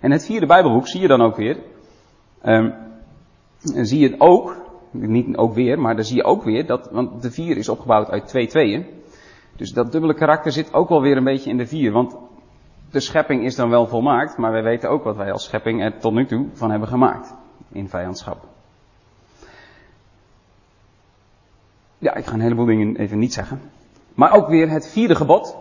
[0.00, 1.58] en het vierde Bijbelboek zie je dan ook weer.
[2.44, 2.74] Um,
[3.58, 4.56] zie je ook,
[4.90, 8.10] niet ook weer, maar dan zie je ook weer dat, want de vier is opgebouwd
[8.10, 8.86] uit twee tweeën.
[9.56, 11.92] Dus dat dubbele karakter zit ook wel weer een beetje in de vier.
[11.92, 12.16] Want
[12.90, 15.98] de schepping is dan wel volmaakt, maar wij weten ook wat wij als schepping er
[15.98, 17.34] tot nu toe van hebben gemaakt.
[17.72, 18.44] In vijandschap.
[21.98, 23.60] Ja, ik ga een heleboel dingen even niet zeggen.
[24.16, 25.56] Maar ook weer het vierde gebod.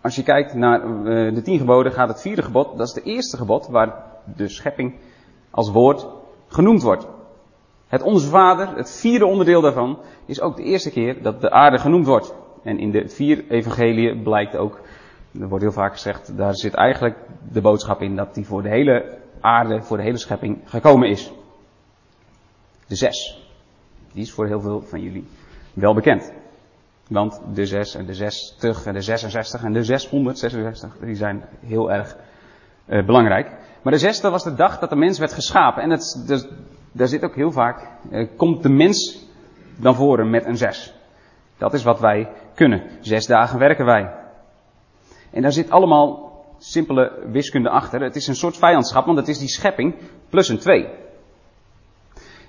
[0.00, 3.02] Als je kijkt naar uh, de tien geboden, gaat het vierde gebod, dat is de
[3.02, 4.04] eerste gebod waar
[4.36, 4.94] de schepping
[5.50, 6.06] als woord
[6.46, 7.06] genoemd wordt.
[7.86, 11.78] Het Onze Vader, het vierde onderdeel daarvan, is ook de eerste keer dat de aarde
[11.78, 12.34] genoemd wordt.
[12.62, 14.80] En in de vier evangeliën blijkt ook,
[15.40, 17.16] er wordt heel vaak gezegd, daar zit eigenlijk
[17.52, 21.32] de boodschap in dat die voor de hele aarde, voor de hele schepping gekomen is.
[22.86, 23.48] De zes.
[24.12, 25.26] Die is voor heel veel van jullie
[25.72, 26.32] wel bekend.
[27.08, 31.92] Want de 6 en de 60 en de 66 en de 666, die zijn heel
[31.92, 32.16] erg
[32.86, 33.50] uh, belangrijk.
[33.82, 35.82] Maar de zesde was de dag dat de mens werd geschapen.
[35.82, 36.46] En het, dus,
[36.92, 39.26] daar zit ook heel vaak, uh, komt de mens
[39.76, 40.94] dan voren met een zes.
[41.58, 42.82] Dat is wat wij kunnen.
[43.00, 44.14] Zes dagen werken wij.
[45.30, 48.00] En daar zit allemaal simpele wiskunde achter.
[48.00, 49.94] Het is een soort vijandschap, want het is die schepping
[50.28, 50.88] plus een twee.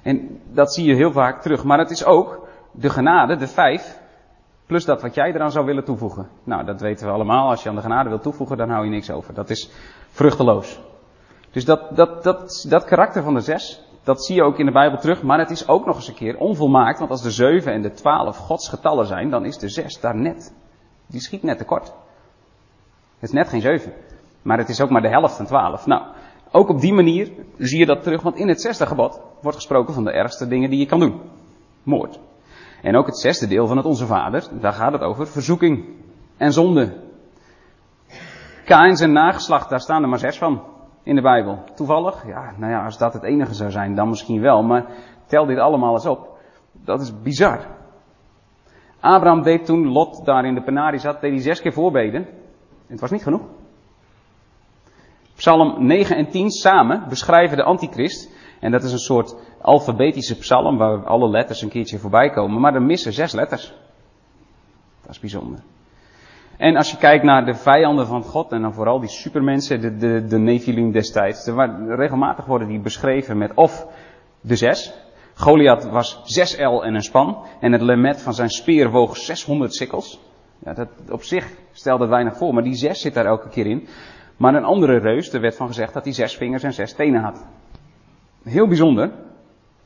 [0.01, 1.63] En dat zie je heel vaak terug.
[1.63, 3.99] Maar het is ook de genade, de vijf,
[4.69, 6.27] plus dat wat jij eraan zou willen toevoegen.
[6.43, 7.49] Nou, dat weten we allemaal.
[7.49, 9.33] Als je aan de genade wilt toevoegen, dan hou je niks over.
[9.33, 9.69] Dat is
[10.09, 10.79] vruchteloos.
[11.51, 14.71] Dus dat, dat, dat, dat karakter van de zes, dat zie je ook in de
[14.71, 15.23] Bijbel terug.
[15.23, 16.99] Maar het is ook nog eens een keer onvolmaakt.
[16.99, 20.15] Want als de zeven en de twaalf Gods getallen zijn, dan is de zes daar
[20.15, 20.53] net.
[21.07, 21.85] Die schiet net tekort.
[23.19, 23.93] Het is net geen zeven.
[24.41, 25.85] Maar het is ook maar de helft van twaalf.
[25.85, 26.03] Nou,
[26.51, 28.21] ook op die manier zie je dat terug.
[28.21, 31.21] Want in het zesde gebod wordt gesproken van de ergste dingen die je kan doen.
[31.83, 32.19] Moord.
[32.81, 35.85] En ook het zesde deel van het Onze Vader, daar gaat het over verzoeking
[36.37, 37.07] en zonde.
[38.65, 40.61] Kain zijn nageslacht, daar staan er maar zes van
[41.03, 41.63] in de Bijbel.
[41.75, 42.27] Toevallig?
[42.27, 44.63] Ja, nou ja, als dat het enige zou zijn, dan misschien wel.
[44.63, 44.85] Maar
[45.25, 46.37] tel dit allemaal eens op.
[46.71, 47.59] Dat is bizar.
[48.99, 52.27] Abraham deed toen Lot daar in de penarie zat, deed hij zes keer voorbeden.
[52.87, 53.41] Het was niet genoeg.
[55.35, 58.31] Psalm 9 en 10 samen beschrijven de antichrist.
[58.59, 62.61] En dat is een soort alfabetische psalm waar alle letters een keertje voorbij komen.
[62.61, 63.73] Maar er missen zes letters.
[65.01, 65.59] Dat is bijzonder.
[66.57, 69.97] En als je kijkt naar de vijanden van God, en dan vooral die supermensen, de,
[69.97, 71.47] de, de Nephilim destijds,
[71.87, 73.87] regelmatig worden die beschreven met of
[74.41, 74.93] de zes.
[75.33, 79.75] Goliath was 6 L en een span, en het lemet van zijn speer woog 600
[79.75, 80.19] sikkels.
[80.63, 83.65] Ja, dat op zich stelde het weinig voor, maar die zes zit daar elke keer
[83.65, 83.87] in.
[84.37, 87.21] Maar een andere reus, er werd van gezegd dat hij zes vingers en zes tenen
[87.21, 87.45] had.
[88.43, 89.11] Heel bijzonder.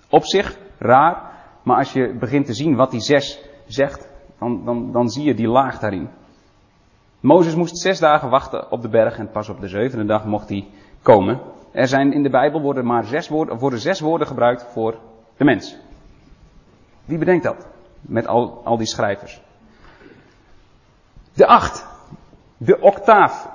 [0.10, 1.32] Op zich raar,
[1.64, 5.34] maar als je begint te zien wat die zes zegt, dan, dan, dan zie je
[5.34, 6.10] die laag daarin.
[7.20, 10.50] Mozes moest zes dagen wachten op de berg en pas op de zevende dag mocht
[10.50, 10.68] hij
[11.02, 11.42] komen.
[11.72, 14.98] Er zijn in de Bijbel worden maar zes woorden, worden zes woorden gebruikt voor
[15.38, 15.78] de mens.
[17.06, 17.68] Wie bedenkt dat?
[18.02, 19.42] Met al, al die schrijvers.
[21.34, 21.88] De acht.
[22.58, 23.50] De octaaf.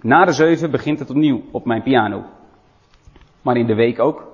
[0.00, 2.24] Na de zeven begint het opnieuw op mijn piano.
[3.42, 4.28] Maar in de week ook.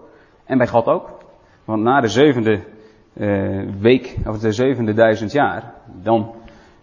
[0.45, 1.19] En bij God ook.
[1.65, 2.65] Want na de zevende
[3.13, 6.35] uh, week, of de zevende duizend jaar, dan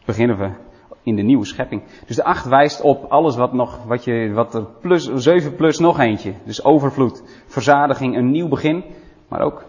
[0.05, 0.49] beginnen we
[1.03, 1.83] in de nieuwe schepping.
[2.05, 5.79] Dus de acht wijst op alles wat nog, wat je, wat er plus, zeven plus
[5.79, 6.33] nog eentje.
[6.43, 8.83] Dus overvloed, verzadiging, een nieuw begin,
[9.27, 9.63] maar ook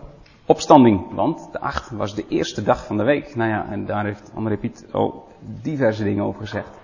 [0.46, 1.14] opstanding.
[1.14, 3.34] Want de acht was de eerste dag van de week.
[3.34, 5.28] Nou ja, en daar heeft André Piet al
[5.62, 6.78] diverse dingen over gezegd.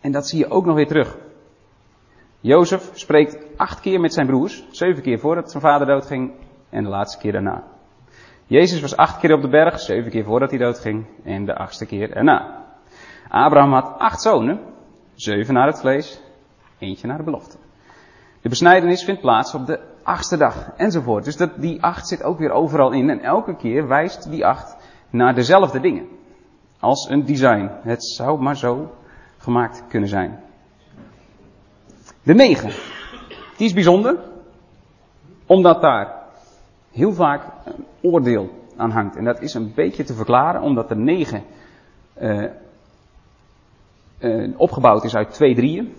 [0.00, 1.16] En dat zie je ook nog weer terug.
[2.40, 6.32] Jozef spreekt acht keer met zijn broers, zeven keer voordat zijn vader doodging
[6.70, 7.64] en de laatste keer daarna.
[8.46, 11.86] Jezus was acht keer op de berg, zeven keer voordat hij doodging en de achtste
[11.86, 12.64] keer erna.
[13.28, 14.60] Abraham had acht zonen,
[15.14, 16.22] zeven naar het vlees,
[16.78, 17.56] eentje naar de belofte.
[18.42, 21.24] De besnijdenis vindt plaats op de achtste dag, enzovoort.
[21.24, 24.76] Dus dat, die acht zit ook weer overal in en elke keer wijst die acht
[25.10, 26.06] naar dezelfde dingen.
[26.78, 27.70] Als een design.
[27.82, 28.94] Het zou maar zo
[29.38, 30.40] gemaakt kunnen zijn.
[32.22, 32.70] De negen.
[33.56, 34.18] Die is bijzonder,
[35.46, 36.14] omdat daar
[36.92, 39.16] heel vaak een oordeel aan hangt.
[39.16, 41.42] En dat is een beetje te verklaren, omdat de negen
[42.20, 42.44] uh,
[44.20, 45.94] uh, opgebouwd is uit twee drieën.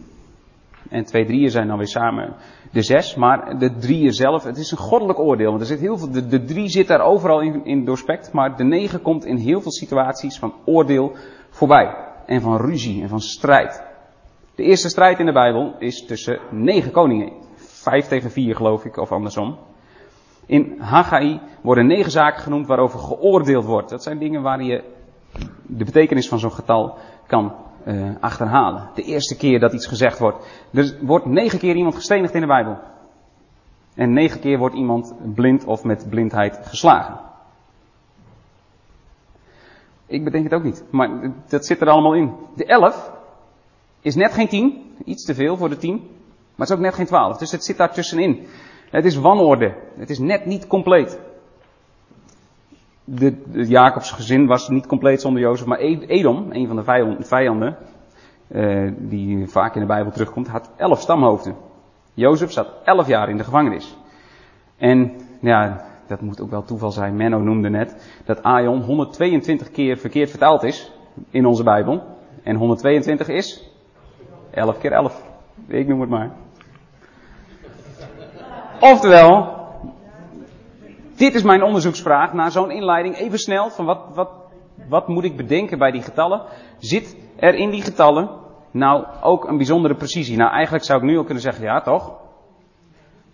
[0.89, 2.33] En twee drieën zijn dan weer samen
[2.71, 3.15] de zes.
[3.15, 5.49] Maar de drieën zelf, het is een goddelijk oordeel.
[5.49, 8.31] Want er zit heel veel, de, de drie zit daar overal in, in doorspekt.
[8.31, 11.15] Maar de negen komt in heel veel situaties van oordeel
[11.49, 11.95] voorbij.
[12.25, 13.90] En van ruzie en van strijd.
[14.61, 17.31] De eerste strijd in de Bijbel is tussen negen koningen.
[17.55, 19.57] Vijf tegen vier geloof ik, of andersom.
[20.45, 23.89] In Haggai worden negen zaken genoemd waarover geoordeeld wordt.
[23.89, 24.83] Dat zijn dingen waar je
[25.61, 26.97] de betekenis van zo'n getal
[27.27, 27.53] kan
[27.87, 28.89] uh, achterhalen.
[28.93, 30.67] De eerste keer dat iets gezegd wordt.
[30.73, 32.77] Er wordt negen keer iemand gestenigd in de Bijbel.
[33.95, 37.19] En negen keer wordt iemand blind of met blindheid geslagen.
[40.07, 42.33] Ik bedenk het ook niet, maar dat zit er allemaal in.
[42.55, 43.19] De elf
[44.01, 46.93] is net geen tien, iets te veel voor de tien, maar het is ook net
[46.93, 48.47] geen twaalf, dus het zit daar tussenin.
[48.89, 51.19] Het is wanorde, het is net niet compleet.
[53.03, 57.77] De, de Jacobs gezin was niet compleet zonder Jozef, maar Edom, een van de vijanden,
[58.47, 61.55] uh, die vaak in de Bijbel terugkomt, had elf stamhoofden.
[62.13, 63.97] Jozef zat elf jaar in de gevangenis.
[64.77, 65.11] En
[65.41, 67.15] ja, dat moet ook wel toeval zijn.
[67.15, 70.91] Menno noemde net dat Aion 122 keer verkeerd vertaald is
[71.29, 72.03] in onze Bijbel.
[72.43, 73.70] En 122 is
[74.53, 75.23] 11 keer 11.
[75.67, 76.31] Ik noem het maar.
[78.79, 79.59] Oftewel,
[81.15, 83.15] dit is mijn onderzoeksvraag na zo'n inleiding.
[83.15, 84.29] Even snel, van wat, wat,
[84.89, 86.41] wat moet ik bedenken bij die getallen?
[86.77, 88.29] Zit er in die getallen
[88.71, 90.37] nou ook een bijzondere precisie?
[90.37, 92.19] Nou, eigenlijk zou ik nu al kunnen zeggen, ja toch?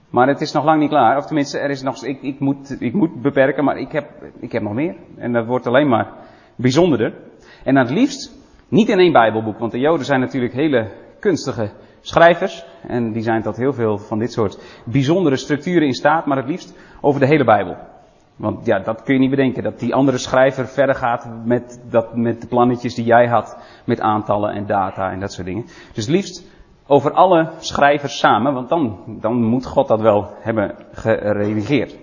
[0.10, 1.18] Maar het is nog lang niet klaar.
[1.18, 4.52] Of tenminste, er is nog, ik, ik, moet, ik moet beperken, maar ik heb, ik
[4.52, 4.96] heb nog meer.
[5.18, 6.14] En dat wordt alleen maar
[6.56, 7.14] bijzonderder.
[7.64, 8.36] En het liefst
[8.68, 10.92] niet in één Bijbelboek, want de Joden zijn natuurlijk hele
[11.28, 11.70] kunstige
[12.02, 12.66] schrijvers.
[12.88, 16.48] En die zijn tot heel veel van dit soort bijzondere structuren in staat, maar het
[16.48, 17.76] liefst over de hele Bijbel.
[18.36, 19.64] Want ja, dat kun je niet bedenken.
[19.64, 23.58] Dat die andere schrijver verder gaat met, dat, met de plannetjes die jij had.
[23.86, 25.66] Met aantallen en data en dat soort dingen.
[25.94, 26.46] Dus liefst
[26.88, 31.98] over alle schrijvers samen, want dan, dan moet God dat wel hebben geredigeerd.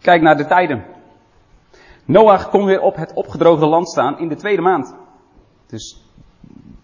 [0.00, 0.84] Kijk naar de tijden.
[2.04, 4.94] Noach kon weer op het opgedroogde land staan in de tweede maand.
[5.66, 6.05] Dus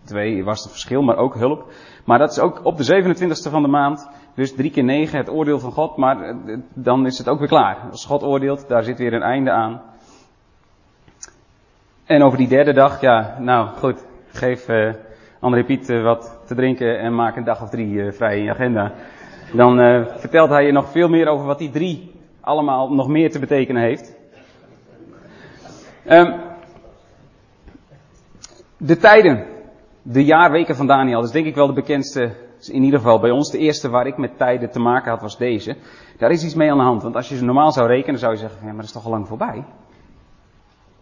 [0.04, 1.72] twee was het verschil, maar ook hulp.
[2.04, 4.08] Maar dat is ook op de 27e van de maand.
[4.34, 5.96] Dus drie keer negen, het oordeel van God.
[5.96, 7.76] Maar eh, dan is het ook weer klaar.
[7.90, 9.82] Als God oordeelt, daar zit weer een einde aan.
[12.04, 14.06] En over die derde dag, ja, nou goed.
[14.32, 14.92] Geef uh,
[15.40, 18.50] André Piet uh, wat te drinken en maak een dag of drie vrij in je
[18.50, 18.92] agenda.
[19.52, 23.38] Dan vertelt hij je nog veel meer over wat die drie allemaal nog meer te
[23.38, 24.16] betekenen heeft.
[26.10, 26.34] Um,
[28.76, 29.46] de tijden
[30.02, 32.36] de jaarweken van Daniel is denk ik wel de bekendste,
[32.70, 33.50] in ieder geval bij ons.
[33.50, 35.76] De eerste waar ik met tijden te maken had was deze.
[36.18, 38.32] Daar is iets mee aan de hand, want als je ze normaal zou rekenen, zou
[38.32, 39.64] je zeggen, ja, maar dat is toch al lang voorbij.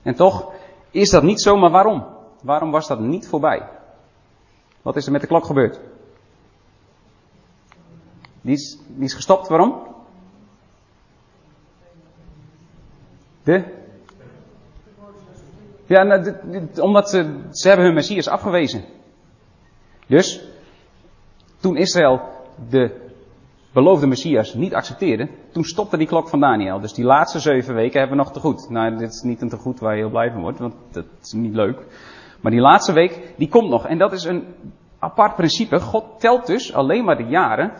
[0.02, 0.52] En toch
[0.90, 2.04] is dat niet zo, maar waarom?
[2.42, 3.68] Waarom was dat niet voorbij?
[4.82, 5.80] Wat is er met de klok gebeurd?
[8.40, 9.74] Die is, die is gestopt, waarom?
[13.42, 13.79] De
[15.90, 16.34] ja, nou,
[16.80, 18.84] omdat ze, ze hebben hun Messias afgewezen.
[20.06, 20.44] Dus,
[21.60, 22.20] toen Israël
[22.68, 23.10] de
[23.72, 26.80] beloofde Messias niet accepteerde, toen stopte die klok van Daniel.
[26.80, 28.70] Dus die laatste zeven weken hebben we nog te goed.
[28.70, 31.04] Nou, dit is niet een te goed waar je heel blij van wordt, want dat
[31.22, 31.84] is niet leuk.
[32.40, 33.86] Maar die laatste week, die komt nog.
[33.86, 34.44] En dat is een
[34.98, 35.80] apart principe.
[35.80, 37.72] God telt dus alleen maar de jaren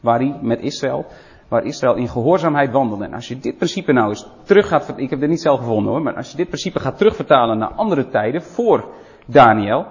[0.00, 1.06] waar hij met Israël
[1.52, 3.04] waar Israël in gehoorzaamheid wandelde.
[3.04, 5.92] En als je dit principe nou eens terug gaat, ik heb dit niet zelf gevonden
[5.92, 8.88] hoor, maar als je dit principe gaat terugvertalen naar andere tijden voor
[9.26, 9.86] Daniel,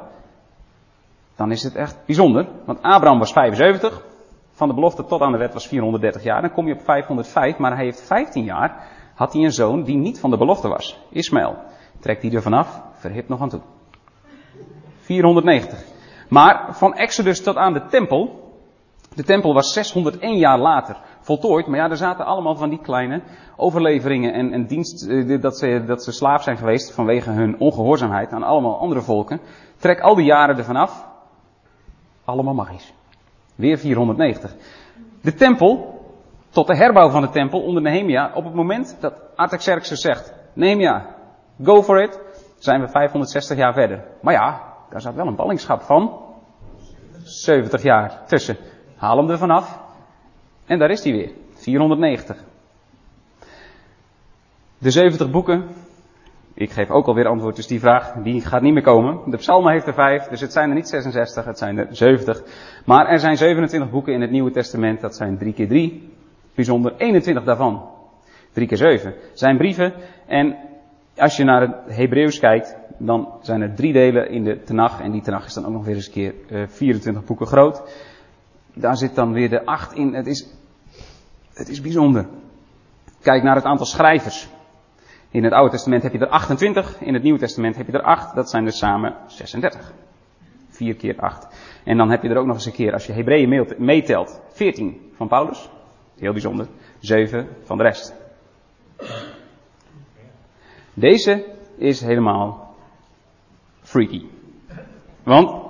[1.36, 2.48] dan is het echt bijzonder.
[2.66, 4.06] Want Abraham was 75,
[4.52, 7.58] van de belofte tot aan de wet was 430 jaar, dan kom je op 505,
[7.58, 11.00] maar hij heeft 15 jaar, had hij een zoon die niet van de belofte was,
[11.10, 11.58] Ismaël.
[12.00, 13.62] Trekt hij er vanaf, verhip nog aan toe.
[15.00, 15.84] 490.
[16.30, 18.50] Maar van Exodus tot aan de tempel,
[19.16, 21.68] de tempel was 601 jaar later voltooid.
[21.68, 23.22] Maar ja, er zaten allemaal van die kleine
[23.56, 28.32] overleveringen en, en dienst, eh, dat, ze, dat ze slaaf zijn geweest vanwege hun ongehoorzaamheid
[28.32, 29.40] aan allemaal andere volken.
[29.78, 31.08] Trek al die jaren ervan af.
[32.26, 32.94] Allemaal magisch.
[33.56, 34.56] Weer 490.
[35.22, 36.00] De tempel,
[36.50, 41.16] tot de herbouw van de tempel onder Nehemia, op het moment dat Artaxerxes zegt, Nehemia,
[41.64, 42.20] go for it,
[42.58, 44.04] zijn we 560 jaar verder.
[44.22, 46.20] Maar ja, daar zat wel een ballingschap van
[47.24, 48.58] 70 jaar tussen.
[48.96, 49.81] Haal hem er vanaf.
[50.66, 51.32] En daar is hij weer.
[51.54, 52.44] 490.
[54.78, 55.68] De 70 boeken.
[56.54, 59.20] Ik geef ook alweer antwoord, dus die vraag die gaat niet meer komen.
[59.26, 62.44] De psalmen heeft er 5, dus het zijn er niet 66, het zijn er 70.
[62.86, 66.10] Maar er zijn 27 boeken in het Nieuwe Testament, dat zijn 3 keer 3.
[66.56, 67.90] Bijzonder 21 daarvan.
[68.52, 69.94] 3 keer 7 zijn brieven.
[70.28, 70.56] En
[71.18, 75.02] als je naar het Hebreeuws kijkt, dan zijn er drie delen in de Tenach.
[75.02, 77.84] En die Tenach is dan ook nog weer eens een keer uh, 24 boeken groot.
[78.74, 80.14] Daar zit dan weer de 8 in.
[80.14, 80.48] Het is,
[81.54, 82.28] het is bijzonder.
[83.22, 84.50] Kijk naar het aantal schrijvers.
[85.32, 88.02] In het Oude Testament heb je er 28, in het Nieuwe Testament heb je er
[88.02, 89.94] 8, dat zijn er samen 36.
[90.70, 91.48] 4 keer 8.
[91.84, 95.12] En dan heb je er ook nog eens een keer, als je Hebreeën meetelt, 14
[95.16, 95.70] van Paulus.
[96.18, 96.68] Heel bijzonder.
[97.00, 98.14] 7 van de rest.
[100.94, 101.46] Deze
[101.78, 102.76] is helemaal
[103.82, 104.26] freaky.
[105.24, 105.64] Want,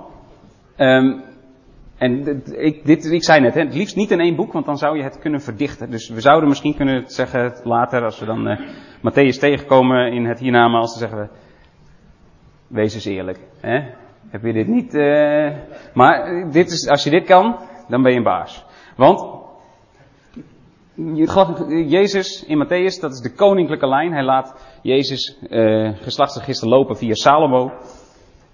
[0.76, 1.22] um,
[2.02, 4.96] en ik, dit, ik zei net, het liefst niet in één boek, want dan zou
[4.96, 5.90] je het kunnen verdichten.
[5.90, 8.60] Dus we zouden misschien kunnen zeggen later, als we dan uh,
[8.98, 11.28] Matthäus tegenkomen in het hiernama, als ze zeggen we,
[12.66, 13.38] wees eens eerlijk.
[13.60, 13.78] Hè?
[14.28, 15.50] Heb je dit niet, uh,
[15.94, 18.64] maar dit is, als je dit kan, dan ben je een baas.
[18.96, 19.40] Want
[21.88, 24.12] Jezus in Matthäus, dat is de koninklijke lijn.
[24.12, 27.72] Hij laat Jezus uh, geslachtsregister lopen via Salomo.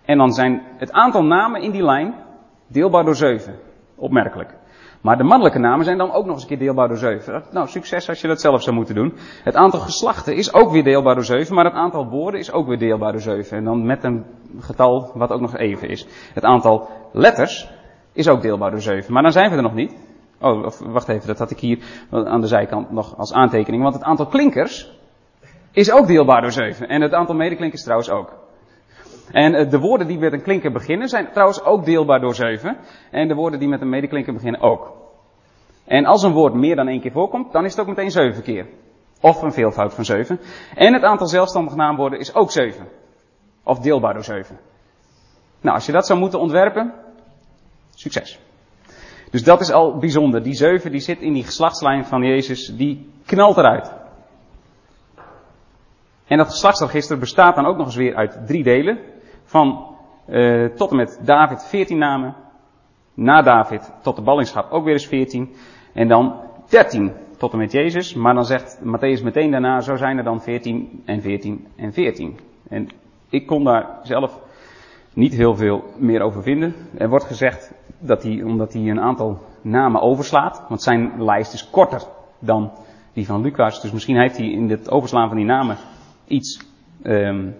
[0.05, 2.27] En dan zijn het aantal namen in die lijn
[2.69, 3.55] deelbaar door zeven.
[3.97, 4.55] Opmerkelijk.
[5.01, 7.43] Maar de mannelijke namen zijn dan ook nog eens een keer deelbaar door zeven.
[7.51, 9.15] Nou, succes als je dat zelf zou moeten doen.
[9.43, 12.67] Het aantal geslachten is ook weer deelbaar door zeven, maar het aantal woorden is ook
[12.67, 13.57] weer deelbaar door zeven.
[13.57, 14.25] En dan met een
[14.59, 16.07] getal wat ook nog even is.
[16.35, 17.71] Het aantal letters
[18.13, 19.13] is ook deelbaar door zeven.
[19.13, 19.97] Maar dan zijn we er nog niet.
[20.41, 21.79] Oh, wacht even, dat had ik hier
[22.11, 23.83] aan de zijkant nog als aantekening.
[23.83, 24.99] Want het aantal klinkers
[25.73, 26.89] is ook deelbaar door 7.
[26.89, 28.48] En het aantal medeklinkers trouwens ook.
[29.33, 32.77] En eh, de woorden die met een klinker beginnen zijn trouwens ook deelbaar door 7.
[33.11, 34.93] En de woorden die met een medeklinker beginnen ook.
[35.85, 38.43] En als een woord meer dan één keer voorkomt, dan is het ook meteen 7
[38.43, 38.67] keer.
[39.21, 40.41] Of een veelvoud van 7.
[40.75, 42.89] En het aantal zelfstandig naamwoorden is ook 7.
[43.63, 44.59] Of deelbaar door 7.
[45.61, 46.93] Nou, als je dat zou moeten ontwerpen,
[47.95, 48.39] succes.
[49.31, 50.43] Dus dat is al bijzonder.
[50.43, 53.93] Die 7 die zit in die geslachtslijn van Jezus, die knalt eruit.
[56.27, 58.99] En dat geslachtsregister bestaat dan ook nog eens weer uit drie delen.
[59.49, 59.97] Van
[60.29, 62.35] uh, tot en met David 14 namen.
[63.15, 65.55] Na David tot de ballingschap ook weer eens 14.
[65.93, 66.35] En dan
[66.69, 68.15] 13 tot en met Jezus.
[68.15, 72.39] Maar dan zegt Matthäus meteen daarna, zo zijn er dan 14 en 14 en 14.
[72.69, 72.89] En
[73.29, 74.41] ik kon daar zelf
[75.15, 76.75] niet heel veel meer over vinden.
[76.99, 80.65] Er wordt gezegd dat hij, omdat hij een aantal namen overslaat.
[80.69, 82.03] Want zijn lijst is korter
[82.39, 82.71] dan
[83.13, 83.81] die van Lucas.
[83.81, 85.77] Dus misschien heeft hij in het overslaan van die namen
[86.27, 86.67] iets,
[87.03, 87.55] um,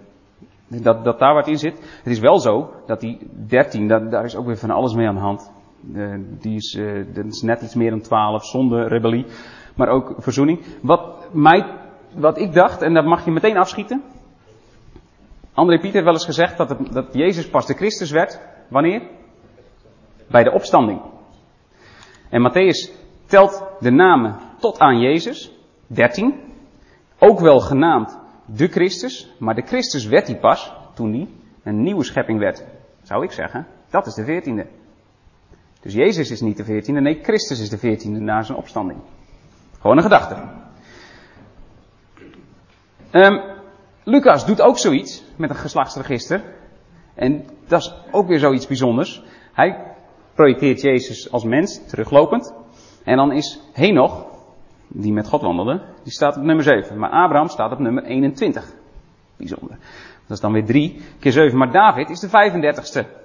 [0.69, 1.79] dat, dat daar wat in zit.
[2.03, 5.07] Het is wel zo dat die 13, dat, daar is ook weer van alles mee
[5.07, 5.51] aan de hand.
[5.93, 9.25] Uh, die is, uh, dat is net iets meer dan 12, zonder rebellie,
[9.75, 10.59] maar ook verzoening.
[10.81, 11.65] Wat, mij,
[12.15, 14.03] wat ik dacht, en dat mag je meteen afschieten.
[15.53, 18.39] André Piet heeft wel eens gezegd dat, dat Jezus pas de Christus werd.
[18.67, 19.01] Wanneer?
[20.27, 21.01] Bij de opstanding.
[22.29, 22.91] En Matthäus
[23.25, 25.51] telt de namen tot aan Jezus,
[25.87, 26.39] 13.
[27.19, 28.19] Ook wel genaamd
[28.55, 31.27] de Christus, maar de Christus werd hij pas toen hij
[31.63, 32.63] een nieuwe schepping werd.
[33.01, 33.67] Zou ik zeggen.
[33.89, 34.67] Dat is de veertiende.
[35.81, 38.99] Dus Jezus is niet de veertiende, nee, Christus is de veertiende na zijn opstanding.
[39.79, 40.35] Gewoon een gedachte.
[43.11, 43.41] Um,
[44.03, 46.43] Lucas doet ook zoiets met een geslachtsregister.
[47.15, 49.23] En dat is ook weer zoiets bijzonders.
[49.53, 49.95] Hij
[50.33, 52.53] projecteert Jezus als mens, teruglopend.
[53.03, 54.25] En dan is Henoch,
[54.89, 56.97] die met God wandelde, die staat op nummer 7.
[56.97, 58.73] Maar Abraham staat op nummer 21.
[59.37, 59.77] Bijzonder.
[60.27, 61.57] Dat is dan weer 3 keer 7.
[61.57, 63.17] Maar David is de 35ste.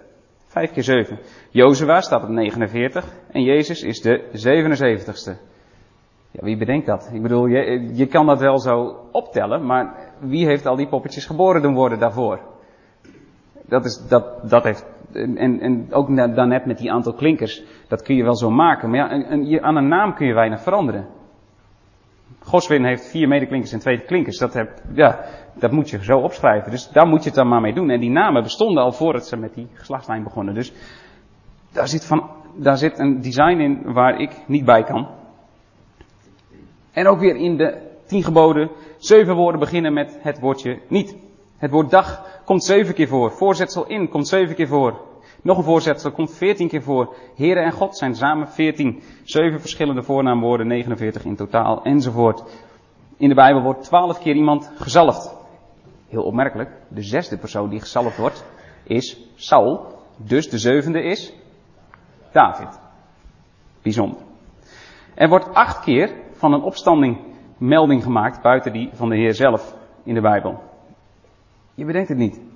[0.46, 1.18] 5 keer 7.
[1.50, 3.12] Jozua staat op 49.
[3.30, 5.52] En Jezus is de 77ste.
[6.30, 7.10] Ja, wie bedenkt dat?
[7.12, 11.26] Ik bedoel, je, je kan dat wel zo optellen, maar wie heeft al die poppetjes
[11.26, 12.40] geboren doen worden daarvoor?
[13.66, 18.16] Dat is, dat, dat heeft, en, en ook daarnet met die aantal klinkers, dat kun
[18.16, 18.90] je wel zo maken.
[18.90, 21.06] Maar ja, aan een naam kun je weinig veranderen.
[22.38, 24.38] Goswin heeft vier medeklinkers en twee klinkers.
[24.38, 25.24] Dat, heb, ja,
[25.54, 26.70] dat moet je zo opschrijven.
[26.70, 27.90] Dus daar moet je het dan maar mee doen.
[27.90, 30.54] En die namen bestonden al voordat ze met die geslachtslijn begonnen.
[30.54, 30.72] Dus
[31.72, 35.08] daar zit, van, daar zit een design in waar ik niet bij kan.
[36.92, 41.16] En ook weer in de tien geboden, zeven woorden beginnen met het woordje niet.
[41.56, 43.30] Het woord dag komt zeven keer voor.
[43.30, 45.00] Voorzetsel in komt zeven keer voor.
[45.44, 47.14] Nog een voorzetsel komt veertien keer voor.
[47.34, 49.02] Heren en God zijn samen veertien.
[49.22, 52.44] Zeven verschillende voornaamwoorden, 49 in totaal, enzovoort.
[53.16, 55.36] In de Bijbel wordt twaalf keer iemand gezalfd.
[56.08, 58.44] Heel opmerkelijk, de zesde persoon die gezalfd wordt
[58.82, 59.86] is Saul.
[60.16, 61.32] Dus de zevende is
[62.32, 62.80] David.
[63.82, 64.18] Bijzonder.
[65.14, 67.18] Er wordt acht keer van een opstanding
[67.58, 70.62] melding gemaakt buiten die van de Heer zelf in de Bijbel.
[71.74, 72.53] Je bedenkt het niet.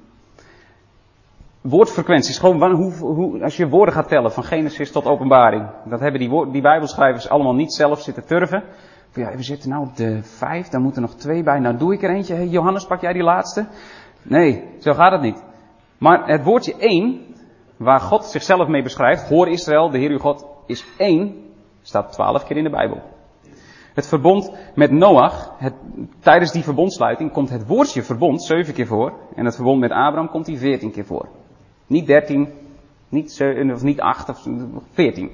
[1.68, 5.70] Woordfrequenties, gewoon hoe, hoe, als je woorden gaat tellen van Genesis tot openbaring.
[5.84, 8.62] Dat hebben die, die Bijbelschrijvers allemaal niet zelf zitten turven.
[9.14, 11.58] Ja, we zitten nou op de vijf, daar moeten nog twee bij.
[11.58, 12.48] Nou doe ik er eentje.
[12.48, 13.66] Johannes, pak jij die laatste?
[14.22, 15.44] Nee, zo gaat het niet.
[15.98, 17.20] Maar het woordje één,
[17.76, 21.34] waar God zichzelf mee beschrijft, hoor Israël, de Heer uw God is één,
[21.82, 23.02] staat twaalf keer in de Bijbel.
[23.94, 25.74] Het verbond met Noach, het,
[26.20, 29.12] tijdens die verbondsluiting komt het woordje verbond zeven keer voor.
[29.34, 31.28] En het verbond met Abraham komt die veertien keer voor.
[31.89, 32.49] Niet dertien,
[33.09, 34.49] niet, zeven, of niet acht, of
[34.93, 35.30] veertien.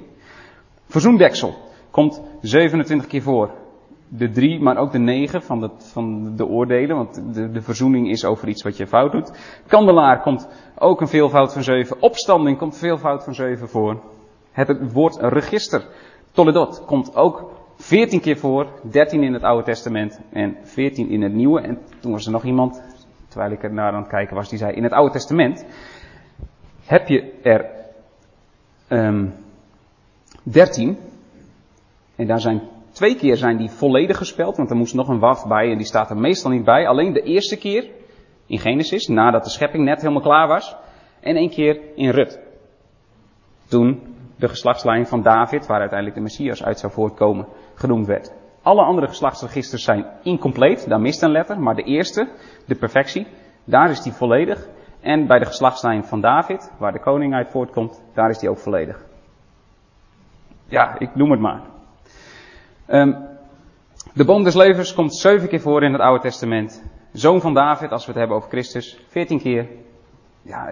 [0.87, 1.55] Verzoendeksel
[1.91, 3.51] komt 27 keer voor.
[4.07, 8.09] De drie, maar ook de negen van de, van de oordelen, want de, de verzoening
[8.09, 9.31] is over iets wat je fout doet.
[9.67, 10.47] Kandelaar komt
[10.77, 12.01] ook een veelvoud van zeven.
[12.01, 14.01] Opstanding komt veelvoud van zeven voor.
[14.51, 15.87] Het woord register,
[16.31, 21.33] toledot, komt ook 14 keer voor, 13 in het Oude Testament en 14 in het
[21.33, 21.61] Nieuwe.
[21.61, 22.81] En toen was er nog iemand,
[23.27, 25.65] terwijl ik er naar aan het kijken was, die zei: In het Oude Testament
[26.85, 27.69] heb je er
[28.89, 29.33] um,
[30.43, 30.97] 13.
[32.15, 32.61] En daar zijn
[32.91, 35.85] twee keer zijn die volledig gespeld, want er moest nog een waf bij en die
[35.85, 36.87] staat er meestal niet bij.
[36.87, 37.89] Alleen de eerste keer
[38.45, 40.75] in Genesis, nadat de schepping net helemaal klaar was.
[41.19, 42.39] En één keer in Rut.
[43.67, 44.01] Toen
[44.35, 48.33] de geslachtslijn van David, waar uiteindelijk de Messias uit zou voortkomen, genoemd werd.
[48.61, 52.29] Alle andere geslachtsregisters zijn incompleet, daar mist een letter, maar de eerste,
[52.65, 53.27] de perfectie,
[53.63, 54.67] daar is die volledig.
[55.05, 58.57] En bij de geslachtslijn van David, waar de koning uit voortkomt, daar is die ook
[58.57, 59.05] volledig.
[60.65, 61.61] Ja, ik noem het maar.
[62.87, 63.27] Um,
[64.13, 66.83] de boom des levens komt zeven keer voor in het Oude Testament.
[67.13, 69.67] Zoon van David, als we het hebben over Christus, veertien keer.
[70.41, 70.69] Ja,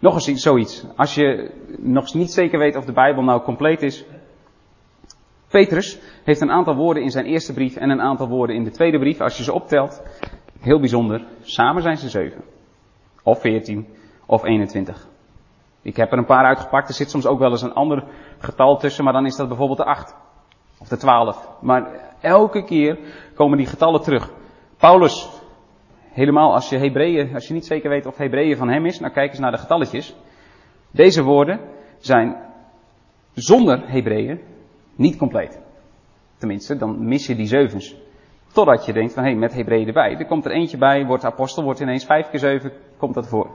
[0.00, 0.86] nog eens zoiets.
[0.96, 4.04] Als je nog niet zeker weet of de Bijbel nou compleet is.
[5.48, 8.70] Petrus heeft een aantal woorden in zijn eerste brief en een aantal woorden in de
[8.70, 9.20] tweede brief.
[9.20, 10.02] Als je ze optelt,
[10.60, 12.54] heel bijzonder, samen zijn ze zeven.
[13.26, 13.86] Of veertien,
[14.26, 15.08] of 21.
[15.82, 16.88] Ik heb er een paar uitgepakt.
[16.88, 18.04] Er zit soms ook wel eens een ander
[18.38, 20.16] getal tussen, maar dan is dat bijvoorbeeld de 8.
[20.78, 21.48] Of de 12.
[21.60, 22.98] Maar elke keer
[23.34, 24.30] komen die getallen terug.
[24.76, 25.28] Paulus
[26.16, 29.12] Helemaal als je Hebreeën, als je niet zeker weet of Hebreeën van hem is, nou
[29.12, 30.16] kijk eens naar de getalletjes.
[30.90, 31.60] Deze woorden
[31.98, 32.36] zijn
[33.32, 34.40] zonder Hebreeën
[34.94, 35.60] niet compleet.
[36.38, 37.96] Tenminste, dan mis je die zevens.
[38.56, 40.16] Totdat je denkt van hé, hey, met Hebreeën erbij.
[40.16, 43.50] Er komt er eentje bij, wordt apostel, wordt ineens vijf keer zeven, komt dat voor.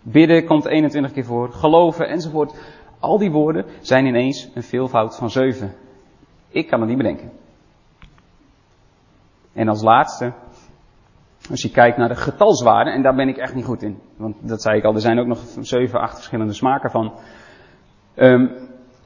[0.00, 2.54] Bidden komt 21 keer voor, geloven enzovoort.
[3.00, 5.74] Al die woorden zijn ineens een veelvoud van zeven.
[6.48, 7.32] Ik kan het niet bedenken.
[9.52, 10.32] En als laatste
[11.50, 13.98] als je kijkt naar de getalswaarden, en daar ben ik echt niet goed in.
[14.16, 17.12] Want dat zei ik al, er zijn ook nog zeven, acht verschillende smaken van.
[18.16, 18.50] Um,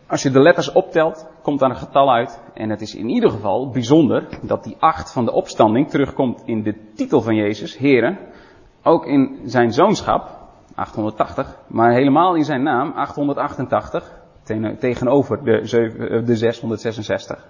[0.07, 2.43] als je de letters optelt, komt daar een getal uit.
[2.55, 6.63] En het is in ieder geval bijzonder dat die acht van de opstanding terugkomt in
[6.63, 8.19] de titel van Jezus, Heren.
[8.83, 10.39] Ook in zijn zoonschap,
[10.75, 14.13] 880, maar helemaal in zijn naam, 888,
[14.79, 17.49] tegenover de, 7, de 666.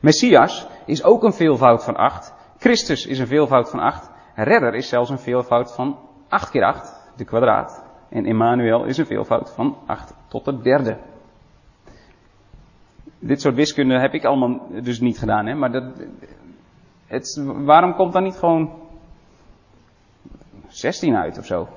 [0.00, 2.34] Messias is ook een veelvoud van 8.
[2.58, 4.10] Christus is een veelvoud van 8.
[4.34, 7.84] Redder is zelfs een veelvoud van 8 keer 8, de kwadraat.
[8.08, 10.98] En Emmanuel is een veelvoud van 8 tot de derde.
[13.22, 15.54] Dit soort wiskunde heb ik allemaal dus niet gedaan, hè?
[15.54, 15.84] maar dat,
[17.06, 18.70] het, waarom komt dan niet gewoon
[20.68, 21.68] 16 uit of zo?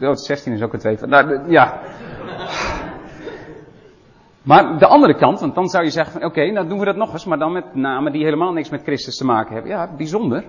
[0.00, 0.98] Oh, 16 is ook een twee.
[1.06, 1.80] Nou, ja.
[4.42, 6.96] Maar de andere kant, want dan zou je zeggen van oké, nou doen we dat
[6.96, 9.70] nog eens, maar dan met namen die helemaal niks met Christus te maken hebben.
[9.70, 10.44] Ja, bijzonder.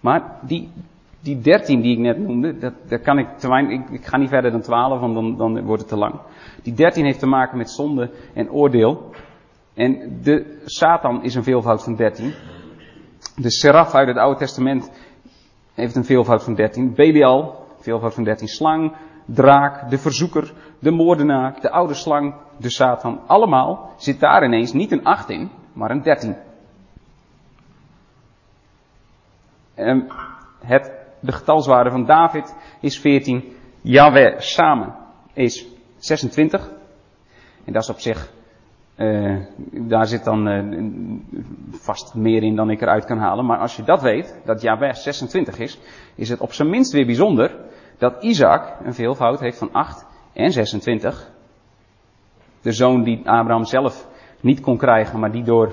[0.00, 0.70] Maar die,
[1.20, 4.16] die 13 die ik net noemde, dat, dat kan ik te weinig, ik, ik, ga
[4.16, 6.14] niet verder dan 12, want dan, dan wordt het te lang.
[6.62, 9.10] Die 13 heeft te maken met zonde en oordeel.
[9.74, 12.34] En de Satan is een veelvoud van 13.
[13.36, 14.90] De seraf uit het Oude Testament
[15.74, 16.94] heeft een veelvoud van 13.
[16.94, 18.48] Belial, veelvoud van 13.
[18.48, 23.20] Slang, draak, de verzoeker, de moordenaar, de oude slang, de Satan.
[23.26, 26.36] Allemaal zit daar ineens niet een 8 in, maar een 13.
[29.74, 30.06] En
[30.58, 33.56] het, de getalswaarde van David is 14.
[33.80, 34.94] Yahweh samen
[35.32, 35.66] is
[35.98, 36.70] 26.
[37.64, 38.32] En dat is op zich
[39.00, 39.36] Uh,
[39.70, 40.84] daar zit dan uh,
[41.70, 43.46] vast meer in dan ik eruit kan halen.
[43.46, 45.78] Maar als je dat weet, dat Jahweh 26 is,
[46.14, 47.56] is het op zijn minst weer bijzonder
[47.98, 51.30] dat Isaac een veelvoud heeft van 8 en 26.
[52.60, 54.06] De zoon die Abraham zelf
[54.40, 55.72] niet kon krijgen, maar die door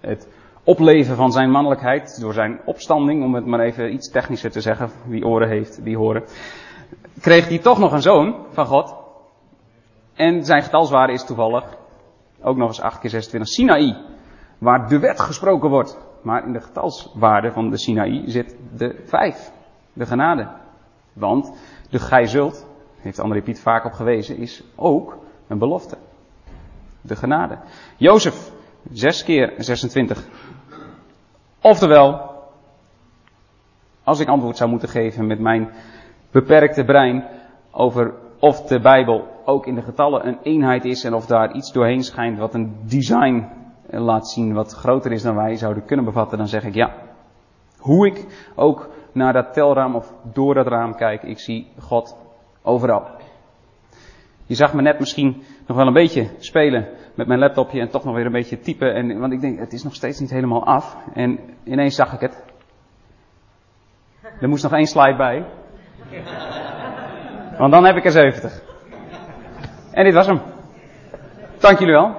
[0.00, 0.28] het
[0.64, 4.90] opleven van zijn mannelijkheid, door zijn opstanding, om het maar even iets technischer te zeggen,
[5.06, 6.24] wie oren heeft, die horen,
[7.20, 8.94] kreeg hij toch nog een zoon van God.
[10.14, 11.78] En zijn getalswaarde is toevallig
[12.42, 13.96] ook nog eens 8 keer 26 Sinaï,
[14.58, 15.98] waar de wet gesproken wordt.
[16.22, 19.52] Maar in de getalswaarde van de Sinaï zit de 5,
[19.92, 20.48] de genade.
[21.12, 21.52] Want
[21.90, 22.66] de gij zult,
[23.00, 25.96] heeft André Piet vaak op gewezen, is ook een belofte.
[27.00, 27.58] De genade.
[27.96, 28.50] Jozef,
[28.92, 30.28] 6 keer 26.
[31.60, 32.30] Oftewel,
[34.04, 35.70] als ik antwoord zou moeten geven met mijn
[36.30, 37.24] beperkte brein
[37.70, 41.72] over of de Bijbel ook in de getallen een eenheid is en of daar iets
[41.72, 43.48] doorheen schijnt wat een design
[43.90, 46.94] laat zien wat groter is dan wij zouden kunnen bevatten, dan zeg ik ja.
[47.78, 52.16] Hoe ik ook naar dat telraam of door dat raam kijk, ik zie God
[52.62, 53.06] overal.
[54.46, 58.04] Je zag me net misschien nog wel een beetje spelen met mijn laptopje en toch
[58.04, 58.94] nog weer een beetje typen.
[58.94, 60.96] En, want ik denk, het is nog steeds niet helemaal af.
[61.14, 62.44] En ineens zag ik het.
[64.40, 65.44] Er moest nog één slide bij.
[67.60, 68.52] Want dan heb ik er 70.
[69.90, 70.40] En dit was hem.
[71.58, 72.16] Dank jullie wel.